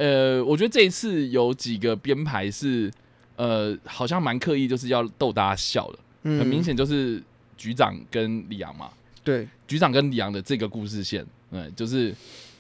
[0.04, 2.92] 呃，我觉得这一次有几个编排是，
[3.38, 7.24] 呃，好像蛮刻意，就是要逗大家笑的，嗯，很明显就是
[7.56, 8.90] 局长跟李阳嘛，
[9.24, 12.14] 对局长跟李阳的这个故事线，对，就是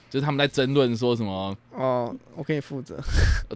[0.09, 2.97] 就是他们在争论说什么，哦，我可以负责。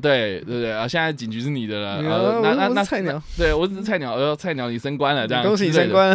[0.01, 6.13] 对对对啊，现在警局是你的了，呃，那那那菜鸟，对我只是菜鸟，呃，菜鸟你升官了，这样恭喜你升官，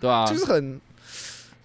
[0.00, 0.24] 对吧？
[0.30, 0.80] 就是很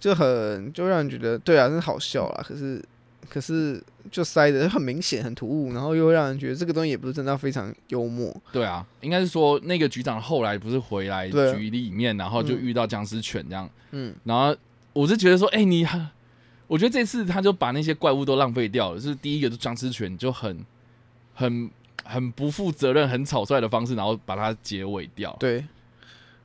[0.00, 2.44] 就很就让人觉得对啊，真的好笑啦。
[2.44, 2.82] 可是
[3.28, 8.34] 可是就塞的很明显，很突兀，然后又会让人觉得这个东西也不是真的非常幽默。
[8.52, 14.54] 对啊，应该是说那个局长后来不是回来局里面，然后就嗯遇到僵尸犬这样，嗯，然后
[14.92, 16.06] 我是觉得说，哎、你很，
[16.66, 20.64] 我觉得这次他就把那些怪物都浪费掉了，就是第一个就僵尸犬就很
[21.34, 21.70] 很
[22.04, 25.34] 很不负责任、很草率的方式，然后把它结尾掉。
[25.40, 25.60] 对，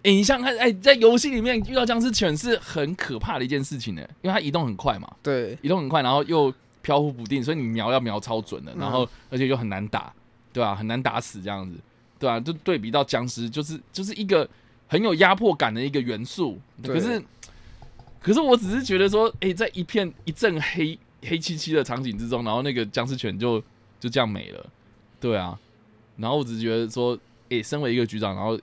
[0.04, 10.14] 哎、你想想看，哎、在游戏里面遇到僵尸犬是很可怕的一件事情呢，因为它移动很快嘛，对，移动很快，然后又飘忽不定，所以你瞄要瞄超准的，然后而且又很难打，
[10.54, 11.78] 对吧、很难打死这样子，
[12.18, 14.48] 对吧、就对比到僵尸，就是就是一个
[14.88, 16.60] 很有压迫感的一个元素。
[16.84, 17.22] 可是，
[18.22, 23.60] 可是我只是觉得说，诶，在一片一阵黑黑漆漆的场景之中，然后那个僵尸犬就
[24.00, 24.66] 就这样没了，
[25.20, 25.60] 对啊。
[26.18, 28.60] 然后我只是觉得说，诶，身为一个局长，然后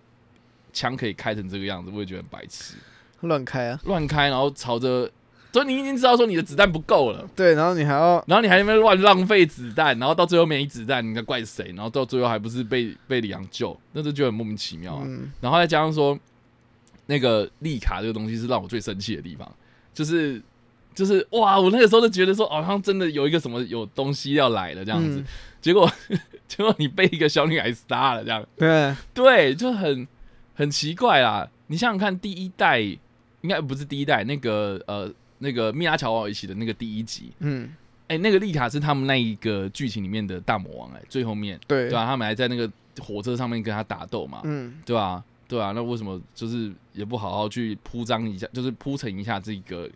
[0.73, 2.75] 枪可以开成这个样子，我也觉得很白痴，
[3.21, 5.11] 乱开啊，乱开，然后朝着，
[5.57, 7.27] 所以你已经知道说你的子弹不够了。
[7.35, 11.73] 对，然后你还要然后你还在那边乱浪费子弹，然后到最后没子弹，你该怪谁？
[11.75, 15.03] 然后到最后还不是被被李阳救，那就觉得很莫名其妙啊。
[15.07, 16.19] 嗯，然后再加上说，
[17.07, 19.51] 那个利卡这个东西是让我最生气的地方，
[19.95, 20.43] 就是
[20.95, 25.25] 就是哇，我那个时候就觉得说，好像真的有一个什么有东西要来了这样子，嗯
[25.63, 25.91] 结果
[26.47, 30.07] 结果你被一个小女孩杀了，这样对，对，就很
[30.55, 31.49] 很奇怪啦。
[31.69, 37.75] 你想想看，第一代应该不是第一代，那个呃那个密拉乔瓦一起的那个第一集，嗯，
[38.09, 41.89] 哎、那个丽卡是他们那一个剧情里面的大魔王、哎，最后面，对。
[41.89, 42.71] 对吧、他们还在那个
[43.01, 49.91] 火车上面跟他打斗嘛，嗯，对吧、对啊，那为什么就是也不好好去铺张一下，就是铺陈一下这个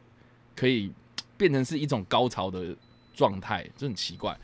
[0.54, 0.90] 可以
[1.36, 2.76] 变成是一种高潮的
[3.14, 4.36] 状态，就很奇怪。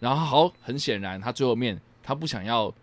[0.00, 2.74] 然后好，很显然他最后面他不想要，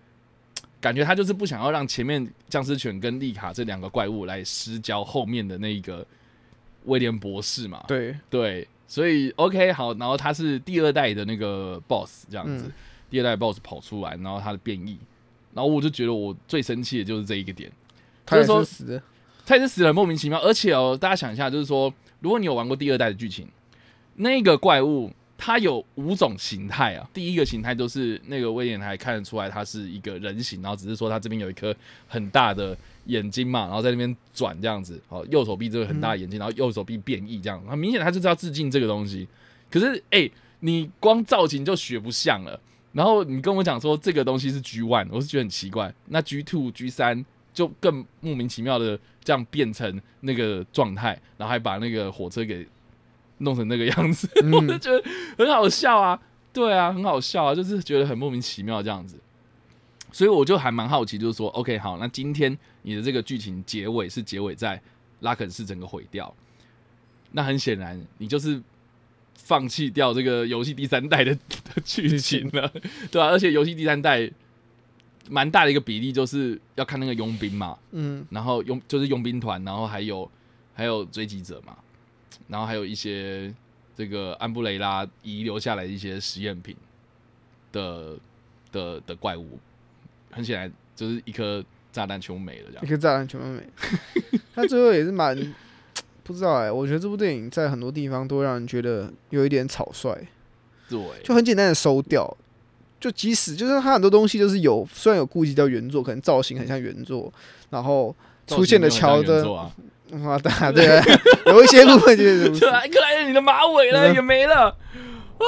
[0.79, 6.05] 感觉他就是不想要让前面僵尸犬跟丽卡这两个怪物来施教后面的那一个
[6.85, 12.73] 威廉博士嘛，对，对，所以 OK 好，然后他是第二代的那个 boss 这样子，嗯。
[13.09, 14.99] 第二代 boss 跑出来，然后他的变异，
[15.53, 17.71] 然后我就觉得我最生气的就是这一个点，
[18.25, 19.01] 他也就是说死的，
[19.45, 23.47] 他也是死得很莫名其妙，而且哦，大家想一下，就是说，如果你有玩过第二代的剧情，
[24.15, 31.75] 那个怪物它有五种形态啊，第一个形态就是那个威廉还看得出来它是一个人形，然后只是说它这边有一颗
[32.07, 39.27] 很大的眼睛嘛，然后在那边转这样子，好，右手臂这个很大的眼睛，然后右手臂变异这样，很明显他就是要致敬这个东西。
[39.69, 40.29] 可是哎、
[40.61, 42.59] 你光造型就学不像了。
[42.93, 45.93] 然后你跟我讲说这个东西是 G one，我是觉得很奇怪。
[46.07, 47.23] 那 G two、G 三
[47.53, 52.65] 就更莫名其妙的这样变成那个状态，然后还把那个火车给
[53.39, 55.03] 弄成那个样子， 我就嗯，觉得
[55.37, 56.19] 很好笑啊。
[56.53, 59.17] 对啊，很好笑啊，就是觉得很莫名其妙这样子。
[60.11, 64.81] 所以我就还蛮好奇，就是说，OK，好，那今天你的这个剧情结尾是结尾在
[65.19, 66.33] 拉肯市整个毁掉，
[67.33, 68.59] 那很显然你就是
[69.35, 72.67] 放弃掉这个游戏第三代的的剧情了，
[73.11, 74.31] 对吧、而且游戏第三代
[75.29, 80.27] 蛮大的一个比例就是要看那个佣兵嘛，嗯，然后佣就是佣兵团，然后还有
[80.73, 81.77] 还有追击者嘛，
[82.47, 83.53] 然后还有一些
[83.95, 86.75] 这个安布雷拉遗留下来的一些实验品
[87.71, 88.15] 的
[88.71, 89.59] 的的怪物，
[90.31, 92.87] 很显然就是一颗炸弹全部没了这样一。
[92.87, 93.67] 颗炸弹全部没。
[94.53, 95.35] 他最后也是蛮
[96.23, 100.27] 不知道哎、我觉得这部电影在很多地方都让人觉得有一点草率，
[100.89, 102.35] 对，就很简单的收掉。
[102.99, 107.31] 就即使就是他很多东西就是有，虽然有顾及到原作，可能造型很像原作，
[107.69, 108.13] 然后
[108.47, 109.71] 出现的桥的，啊，
[110.23, 111.05] 哇，对啊，对啊，
[111.47, 114.75] 有一些部分就是如此对啊，克莱尔你的马尾了嗯也没了。
[115.39, 115.45] 哇！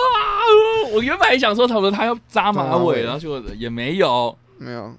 [0.92, 4.38] 我原本还想说，他说他要扎马尾尾，然后结果也没有。
[4.58, 4.94] 没有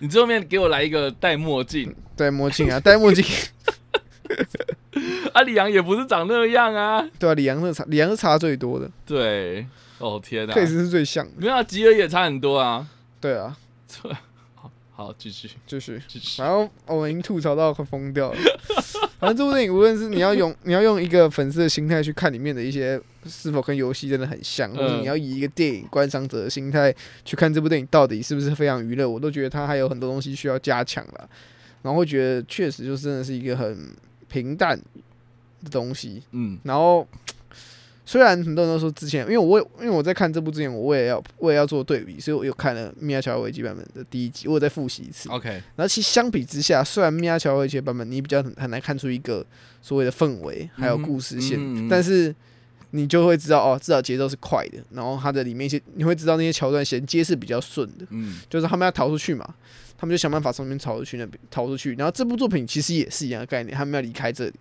[0.00, 3.24] 你最后面给我来一个戴墨镜，戴墨镜啊，戴墨镜，
[5.32, 7.02] 啊，李阳也不是长那样啊。
[7.18, 9.64] 对啊，李阳是差，李阳是差最多的，对，
[9.98, 11.32] 哦天哪确实是最像的。
[11.36, 12.86] 没有啊，吉尔也差很多啊。
[13.20, 13.56] 对啊，
[15.02, 16.40] 好，继续 继续，继续。
[16.40, 18.38] 然后我们已经吐槽到快疯掉了。
[19.18, 31.28] 反正这部电影，无论是你要用你要用一个粉丝的心态去看里面的一些是否跟游戏真的很像，或者嗯你要以一个电影观赏者的心态去看这部电影到底是不是非常娱乐，我都觉得它还有很多东西需要加强了。
[31.82, 33.90] 然后会觉得确实就真的是一个很
[34.28, 34.80] 平淡
[35.64, 36.22] 的东西。
[36.30, 37.06] 嗯然后
[38.04, 45.28] 虽然很多人都说之前，因为我也因为我在看这部之前，我也要我也要做对比，所以我又看了《米娅乔维奇》版本的第一集，我有再复习一次。
[45.28, 49.46] ，OK，然后其实相比之下，虽然米娅乔维奇的版本你比较很很难看出一个
[49.80, 52.34] 所谓的氛围还有故事线，嗯哼嗯嗯嗯但是
[52.90, 59.54] 你就会知道哦，至少节奏是快的，然后它的里面一些你会知道那些桥段衔接是比较顺的，嗯就是他们要逃出去嘛，
[59.96, 61.94] 他们就想办法从那边逃出去那边逃出去。
[61.94, 64.52] 然后这部作品其实也是一样的概念，他们要离开这里，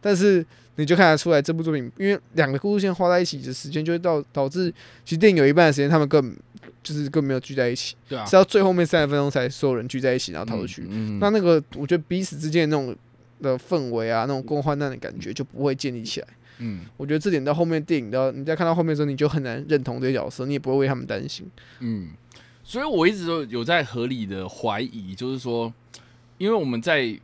[0.00, 0.44] 但是
[0.76, 4.72] 你就看得出来这部作品，因为两个故事线画在一起的时间，就会导导致
[5.04, 6.34] 其实电影有一半的时间他们更
[6.82, 10.86] 就是更没有聚在一起，对啊是，到最后面三十分钟才所有人聚在一起，然后逃出去。
[10.88, 12.96] 嗯，那那个我觉得彼此之间的那种
[13.42, 16.26] 的氛围啊，那种共患难的感觉就不会建立起来。
[16.62, 21.46] 嗯我觉得这点到后面电影到你在看到后面的时候，你就很难认同这些角色，你也不会为他们担心。
[21.80, 22.08] 嗯，
[22.62, 25.72] 所以我一直都有在合理的怀疑，就是说，
[26.36, 27.18] 因为我们在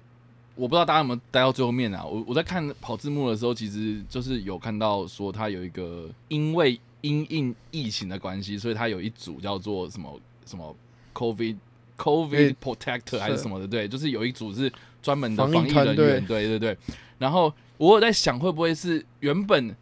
[0.56, 10.74] 我不知道大家有没有待到最后面啊，我我在看跑字幕的时候，其实就是有看到说他有一个因为因应疫情的关系，所以他有一组叫做什么什么
[11.14, 11.56] COVID
[11.96, 16.76] COVID Protector 还是什么的，对，就是有一组是专门的防疫人员，对对对。
[17.18, 19.74] 然后我有在想，会不会是原本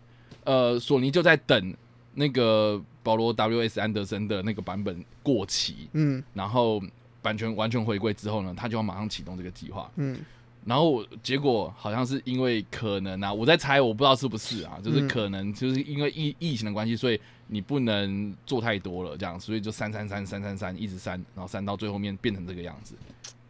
[0.45, 1.75] 呃索尼就在等
[2.15, 3.81] 那个保罗 W.S.
[3.81, 6.81] 安德森的那个版本过期，嗯然后
[7.23, 9.91] 版权完全回归之后呢，他就要马上启动这个计划。
[9.97, 10.17] 嗯，
[10.65, 22.95] 然后我结果好像是因为可能啊，我在猜，我不知道是不是啊，就是嗯可能就是因为疫疫情的关系，所以你不能做太多了，这样，所以就删删删删删删，一直删，然后删到最后面变成这个样子。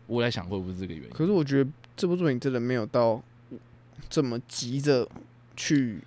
[0.07, 1.11] 我在想会不会是这个原因？
[1.11, 3.22] 可是我觉得这部作品真的没有到
[4.11, 5.09] 这么急着
[5.57, 6.00] 去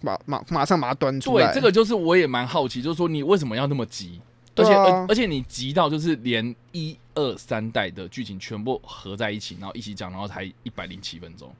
[0.00, 1.52] 马马马上把它端出来。
[1.52, 4.20] 对，这个就是我也蛮好奇，就是说你为什么要那么急？
[4.56, 4.72] 而且
[5.08, 11.52] 而且你急到就是连一二三代的剧情全部合在一起，然后一起讲，然后才一百零七分钟。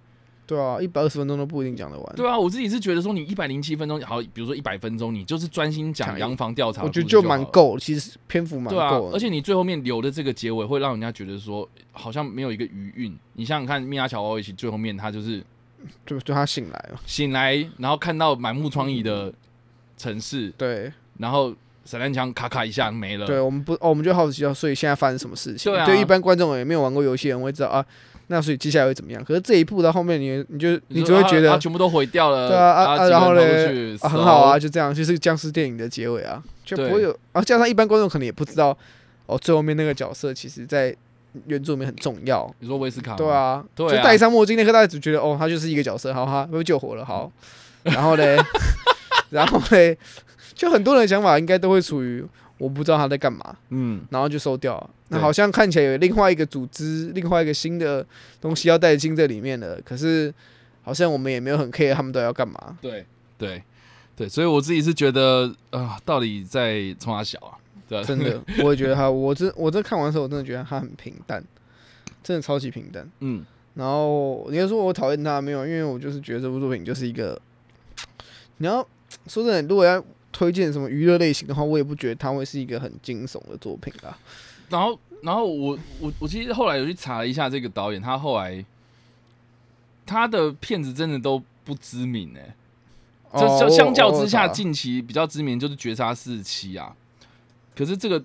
[0.47, 2.17] 对啊，一百二十分钟都不一定讲得完。
[2.17, 13.17] 对啊，我自己是觉得说你一百零七分钟，好，比如说一百分钟，你就是专心讲洋房调查我觉得就蛮够，其实篇幅蛮对啊够，而且你最后面留的这个结尾，会让人家觉得说好像没有一个余韵。
[13.35, 15.41] 你想想看，米娅乔瓦维奇最后面他就是
[16.05, 19.33] 就就他醒来了，醒来，然后看到满目疮痍的
[19.97, 21.55] 城市，对然后
[21.91, 23.27] 散弹枪咔咔一下没了。
[23.27, 25.73] 对，我们不哦，我们就好奇哦，所以现在发生什么事情？
[25.73, 27.85] 对啊对一般观众也没有玩过游戏的人会知道啊，
[28.29, 29.25] 那所以接下来会怎么样？
[29.25, 37.43] 可是这一步到后面你，你就你说只会觉得啊啊全部都毁掉了，对啊啊啊然后人嘞逃出去啊，很好啊，就这样，就是僵尸电影的结尾啊，就不会有啊。
[37.43, 38.77] 加上一般观众可能也不知道，
[39.27, 40.95] 哦，最后面那个角色其实在
[41.47, 42.49] 原著里面很重要。
[42.61, 43.17] 你说威斯卡？
[43.17, 47.31] 对啊，对啊就戴上墨镜那刻，大家只觉得哦，他就是一个角色，好，他被救活了，好。
[47.83, 48.37] 然后嘞，
[49.31, 49.97] 然后嘞，
[50.61, 52.23] 就很多人的想法应该都会处于
[52.59, 54.91] 我不知道他在干嘛，嗯，然后就收掉了。
[55.09, 58.07] 那好像看起来有另外一个组织，另外一个新的
[58.43, 60.31] 东西要带进这里面了，可是
[60.83, 62.77] 好像我们也没有很 care 他们都要干嘛。
[62.83, 63.07] 对
[63.39, 63.63] 对
[64.15, 67.57] 对，所以我自己是觉得啊、到底在冲他小啊？
[67.89, 71.43] 对啊真的，我也觉得他，我这我这看完的时候，我真的觉得他很平淡，
[72.23, 73.11] 真的超级平淡。
[73.21, 73.43] 嗯，
[73.73, 77.41] 然后你要说我讨厌他没有，因为我就是觉得这部作品就是一个，
[78.59, 78.87] 你要
[79.27, 84.17] 说真的，如果要推荐什么娱乐类型的话，我也不觉得它会是一个很惊悚的作品啦。
[84.69, 88.65] 然后然后我我我其实后来有去查了一下这个导演，他后来
[90.07, 92.55] 他的片子真的都不知名哎、
[93.41, 96.95] 就哦就相较之下，近期比较知名就是《绝杀四十七》啊。
[97.77, 98.23] 可是这个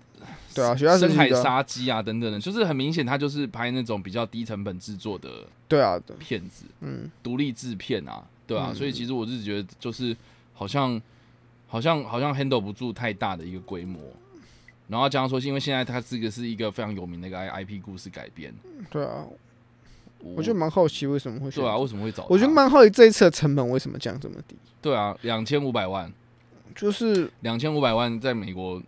[0.54, 5.30] 对啊，深海杀机啊等等的，就是很明显，他就是拍那种比较低成本制作的
[5.68, 6.16] 对啊，对。
[6.18, 8.76] 片子，嗯，独立制片啊，对啊，嗯。
[8.76, 10.16] 所以其实我是觉得就是
[10.54, 11.00] 好像
[11.68, 14.02] 好像好像 handle 不住太大的一个规模。
[14.88, 18.54] 然后加上说，是因为现在它这个是一个非常有名的一个 I IP 故事改编，
[18.92, 19.26] 对啊，
[20.20, 22.28] 我我觉得蛮好奇为什么会选对啊，为什么会找？
[22.30, 26.14] 我觉得蛮好奇这一次的成本为什么降这么低，对啊，两千五百万，
[26.76, 28.80] 就是两千五百万在美国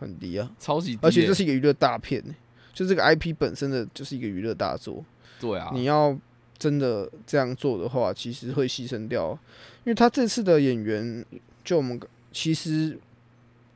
[0.00, 2.34] 很低啊，超级低耶，而且这是一个娱乐大片呢、
[2.72, 5.04] 就这个 IP 本身的就是一个娱乐大作，
[5.38, 6.16] 对啊，你要
[6.56, 9.38] 真的这样做的话，其实会牺牲掉，
[9.84, 11.22] 因为他这次的演员，
[11.68, 12.00] 就我们
[12.32, 12.98] 其实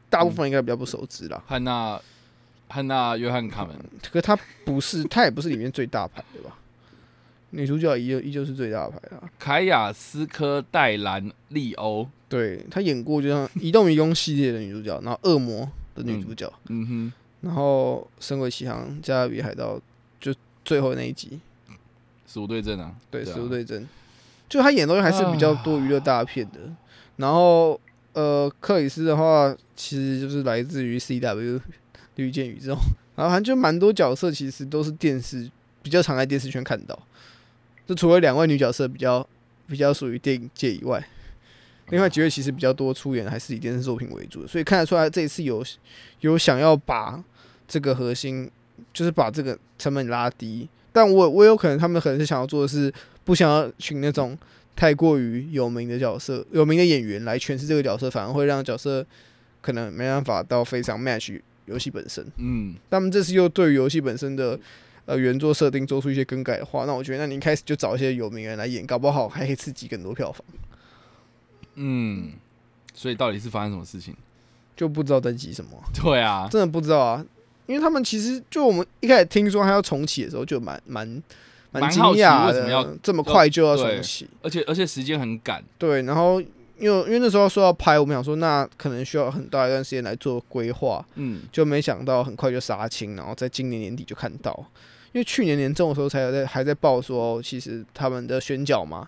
[0.09, 2.01] 大部分应该比较不熟知啦，汉娜
[2.69, 3.77] 汉娜约翰卡门，
[4.11, 4.35] 可是他
[4.65, 6.57] 不是，他也不是里面最大牌的吧？
[7.51, 9.29] 女主角依旧依旧是最大牌啦。
[9.39, 17.13] 凯亚斯科戴兰利欧，对她演过就像《移动迷宫》系列的女主角，然后《恶魔》的女主角，嗯哼，
[17.43, 19.77] 然后《神鬼奇航》《加勒比海盗》
[20.19, 20.35] 就
[20.65, 21.39] 最后那一集，
[22.27, 23.35] 死无对证啊，对，《啊。
[23.35, 23.83] 食物对阵》，
[24.49, 26.59] 就她演的东西还是比较多娱乐大片的。
[27.17, 27.81] 然后
[28.13, 31.61] 呃，克里斯的话，其实就是来自于 CW
[32.17, 32.77] 绿箭宇宙，
[33.17, 35.51] 然后反正就蛮多角色其实都是电视
[35.83, 36.99] 比较常在电视圈看到，
[37.87, 39.27] 就除了两位女角色比较
[39.67, 41.03] 比较属于电影界以外，
[41.89, 45.65] 另外几位其实比较多出演还是以电视作品为主的，所以看得出来这一次有
[46.21, 47.23] 有想要把
[47.67, 48.51] 这个核心，
[48.93, 50.69] 就是把这个成本拉低。
[50.93, 52.93] 但我我有可能他们可能是想要做的是
[53.25, 54.37] 不想要请那种
[54.75, 59.07] 太过于有名的角色、有名的演员来诠释这个角色，反而会让角色
[59.61, 62.27] 可能没办法到非常 match 游戏本身。
[62.39, 64.59] 嗯，他们这次又对于游戏本身的
[65.05, 70.45] 呃原作设定做出一些更改的话，那我觉得那你一开始就找一些有名人来演，搞不好还可以刺激更多票房。
[71.75, 72.33] 嗯，
[72.95, 74.15] 所以到底是发生什么事情？
[74.75, 77.25] 就不知道在急什么，对啊，真的不知道啊。
[77.67, 81.23] 因为他们其实就我们一开始听说他要重启的时候，就蛮蛮
[81.73, 84.29] 蛮惊讶为什么要的，这么快就要对重启。
[84.43, 86.41] 而且而且时间很赶，对，然后
[86.79, 94.67] 因为因为那时候说要拍，我们想说那可能需要很大一段时间来做规划，嗯，就没想到很快就杀青，然后在今年年底就看到。
[95.13, 99.07] 因为去年年中的时候才有在还在报说，其实他们的选角嘛，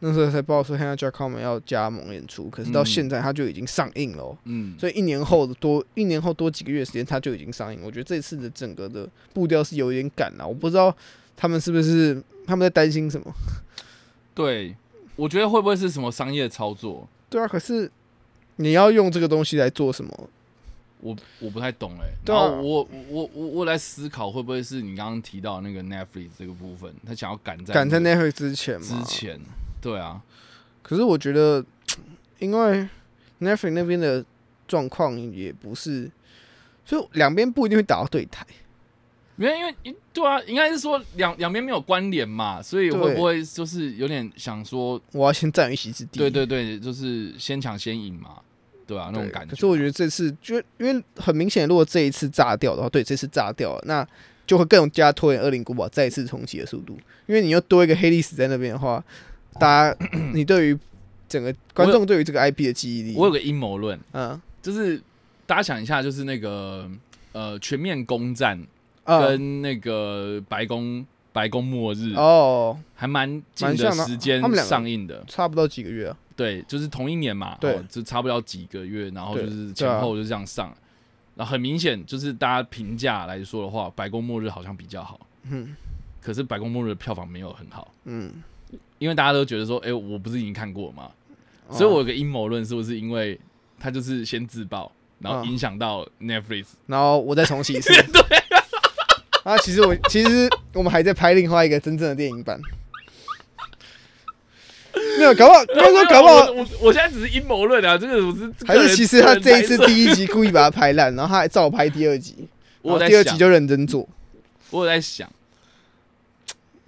[0.00, 7.80] 那时候才报说 Hannah Jackman 要加盟演出，可是到嗯现在他就已经上映了哦、嗯，所以一年后的多一年后多几个月时间，他就已经上映。
[7.84, 10.92] 我觉得这次的整个的步调是有一点赶了，我不知道
[11.36, 13.32] 他们是不是他们在担心什么。
[14.34, 14.74] 对，
[15.14, 17.06] 我觉得会不会是什么商业操作？
[17.28, 17.90] 对啊，可是
[18.56, 20.28] 你要用这个东西来做什么？
[21.00, 28.86] 我我不太懂哎、对啊然后我我我我来思考，会不会是你刚刚提到那个 Netflix 这个部分，他想要赶在赶在那个 Netflix 之前嘛？
[28.86, 29.38] 之前，
[29.80, 30.22] 对啊，
[30.82, 31.62] 可是我觉得，
[32.40, 32.88] 因为
[33.40, 34.24] Netflix 那边的
[34.66, 36.10] 状况也不是，
[36.86, 38.44] 就两边不一定会打到对台。
[39.38, 46.18] 因为因为对啊，应该是说两两边没有关联嘛，所以对会不会就是有点想说，我要先占一席之地。
[46.18, 48.36] 对对对，就是先抢先赢嘛，
[48.86, 49.50] 对啊，那种感觉。
[49.50, 54.06] 可是我觉得这次就因为很明显，如果这一次炸掉的话，对，这次炸掉了，那
[54.46, 56.96] 就会更加拖延《恶灵古堡》再次重启的速度。
[57.26, 59.04] 因为你又多一个黑历史在那边的话，
[59.58, 59.96] 大家
[60.32, 60.78] 你对于
[61.28, 65.02] 整个观众对于这个 IP 的记忆力，我有个阴谋论，嗯就是
[65.44, 66.88] 大家想一下，就是那个
[67.32, 68.64] 呃全面攻占啊
[69.06, 76.16] 跟那个白宫白宫末日哦，还蛮近的时间上映的，差不多几个月啊。
[76.34, 80.74] 对，就是同一年嘛，对哦就差不了几个月，然后就是前后就这样上，
[81.34, 85.74] 然后很明显就是大家评价来说的话，白宫末日好像比较好，嗯
[86.20, 88.42] 可是白宫末日的票房没有很好，嗯，
[88.98, 91.10] 因为大家都觉得说，哎、我不是已经看过了吗？
[91.70, 93.38] 所以哦我有个阴谋论，是不是因为
[93.78, 96.66] 他就是先自爆，然后嗯影响到 Netflix？
[96.86, 97.90] 然后我再重启一次。
[98.12, 98.22] 对。
[99.46, 102.60] 啊，其实我 其实我们还在拍另外一个真正的电影版。
[105.18, 112.48] 没有，搞不好，刚说搞不好我，我我现在只是阴谋论啊，这个我是还是其实他这一次第一集故意把它拍烂，然后他还照拍第二集，
[112.82, 114.08] 我第二集就认真做，
[114.70, 115.30] 我有在想，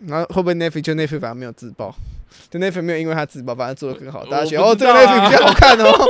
[0.06, 1.94] 然后会不会 Netflix 就 Netflix 反而没有自爆，
[2.50, 5.30] 就 Netflix 没有因为他自爆，反而做的更好，大家觉得哦这个我不知道啊。
[5.30, 6.06] Netflix 比较好看哦，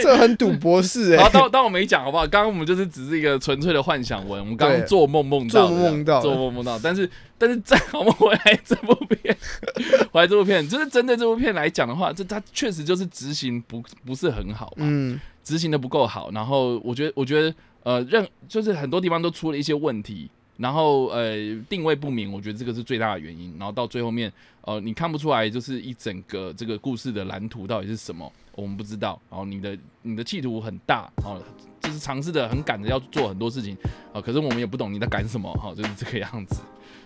[0.00, 2.26] 这很赌博式好，哎，当当我没讲好不好？
[2.26, 6.78] 刚刚我们就是只是一个纯粹的幻想文，我们刚刚做梦梦到，做梦梦到做梦梦到。
[6.78, 9.36] 但是但是再我们回来这部片，
[10.12, 16.30] 回来这部片，就是针对这部片来讲的话，这它确实就是执行不不是很好嘛，嗯，执行的不够好。
[16.32, 20.30] 然后我觉得我觉得呃，任就是很多地方都出了一些问题。
[20.56, 21.34] 然后呃
[21.68, 23.56] 定位不明，我觉得这个是最大的原因。
[23.58, 24.32] 然后到最后面，
[24.62, 29.20] 呃你看不出来就是一整个这个故事的蓝图到底是什么，我们不知道。
[29.30, 31.42] 然后你的你的企图很大，哦，
[31.80, 33.76] 就是尝试的很赶着要做很多事情，
[34.12, 36.60] 啊、可是我们也不懂你在赶什么，哈、就是这个样子。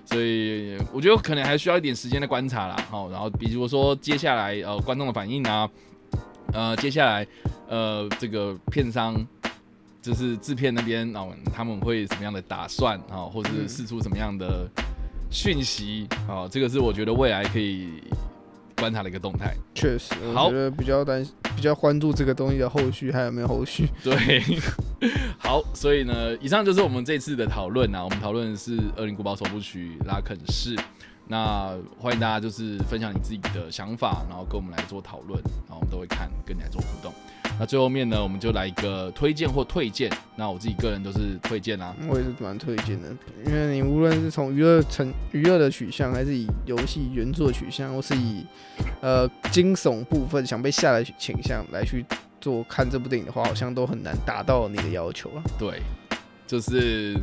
[0.05, 5.69] 所以我觉得可能还需要一点时间的观察啦，哈，然后比如说接下来呃观众的反应啊，
[6.53, 7.27] 呃接下来
[7.69, 9.15] 呃这个片商
[10.07, 14.71] 就是制片那边哦、他们会什么样的打算啊、或者是嗯试出什么样的
[15.33, 17.89] 讯息啊、这个是我觉得未来可以
[18.77, 19.53] 观察的一个动态。
[19.75, 23.89] 确实，我觉得比较担心，比较关注这个东西的后续还有没有后续。
[24.05, 24.45] 对，
[25.39, 28.05] 好，所以呢，以上就是我们这次的讨论啊。
[28.05, 30.77] 我们讨论的是《恶灵古堡》首部曲拉肯市。
[31.27, 37.13] 那欢迎大家就是分享你自己的想法，然后跟我们来做讨论，然后我们都会看，跟你来做互动。
[37.59, 40.11] 那最后面呢，我们就来一个推荐或推荐。
[40.37, 43.09] 那我自己个人都是推荐啊，我也是蛮推荐的，
[43.47, 48.45] 因为你无论是从娱乐成娱乐的取向，还是以游戏原作取向，或是以
[49.01, 52.05] 呃惊悚部分想被吓的倾向来去
[52.41, 55.43] 做看这部电影的话，好像都很难达到你的要求啊。
[55.59, 55.81] 对，
[56.47, 57.15] 就是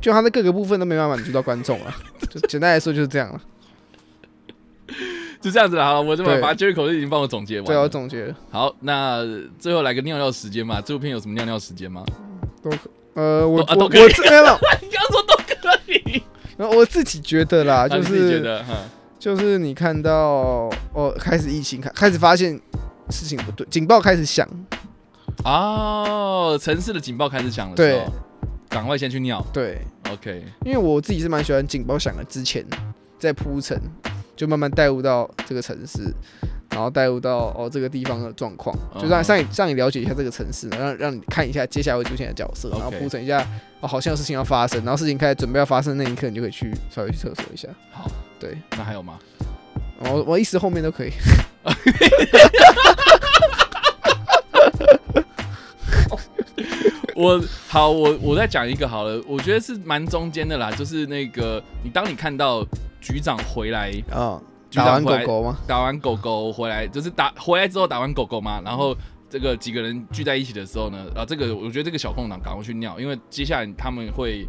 [0.00, 1.92] 就他的各个部分都没办法满足到观众啊。
[2.30, 3.40] 就简单来说就是这样了。
[5.42, 7.88] 就这样子了，好，我这么把 Jerry 口已经帮我总结完最后了。
[7.88, 9.24] 总结了，好，那
[9.58, 12.04] 最后来个尿尿时间嘛，这部片有什么尿尿时间吗？
[12.62, 12.70] 都
[13.14, 14.08] 呃，我我我都啊都可以。
[14.12, 15.54] 自没有没有， 你刚刚说都可
[15.92, 16.22] 以，
[16.56, 18.74] 然后我自己觉得啦，就啊你自己觉是得，哈，
[19.18, 22.60] 就是你看到哦，开始疫情开开始发现
[23.08, 24.46] 事情不对，警报开始响，
[25.44, 28.06] 哦，城市的警报开始响的时对，
[28.68, 29.44] 赶快先去尿。
[29.52, 29.80] 对
[30.12, 32.64] ，OK，因为我自己是蛮喜欢警报响的之前
[33.18, 33.80] 在铺陈，
[34.40, 36.00] 就慢慢带入到这个城市，
[36.70, 43.46] 然后带入到哦这个地方的状况，就让嗯让你让你了解一下这个城市，让让你看一下接下来会出现的角色，然后铺陈一下
[43.80, 49.18] 哦好像有事情要发生，然后事情开始准备要发生那一刻，你就可以去稍微去厕所一下，好，对，那还有吗？
[49.98, 51.10] 我我一时后面都可以。
[57.14, 57.38] 我
[57.68, 62.66] 好，我我再讲一个好了，我觉得是蛮中间的啦，就是那个你当你看到
[63.00, 64.40] 局长回来，啊，
[64.70, 65.58] 局打完狗狗吗？
[65.66, 68.96] 打完狗狗回来，就是打回来之后打完狗狗嘛，然后
[69.28, 74.46] 这个几个人聚在一起的时候呢，啊，这个我觉得这个小空档赶快去尿，因为接下来他们会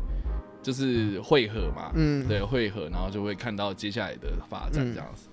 [0.62, 5.30] 就是汇合嘛，嗯，对，汇合，然后就会看到接下来的发展嗯这样子，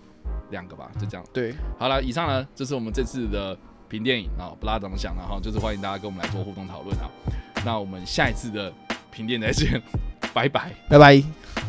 [0.50, 1.26] 两个吧，就这样。
[1.32, 3.56] 对，好了，以上呢就是我们这次的
[3.88, 7.10] 评电影啊，不知道怎么想，然后就是欢迎大家跟我们来做互动讨论啊。
[7.64, 8.72] 那我们下一次的
[9.10, 9.82] 评电再见，
[10.32, 10.72] 拜拜。
[10.88, 11.67] 拜拜。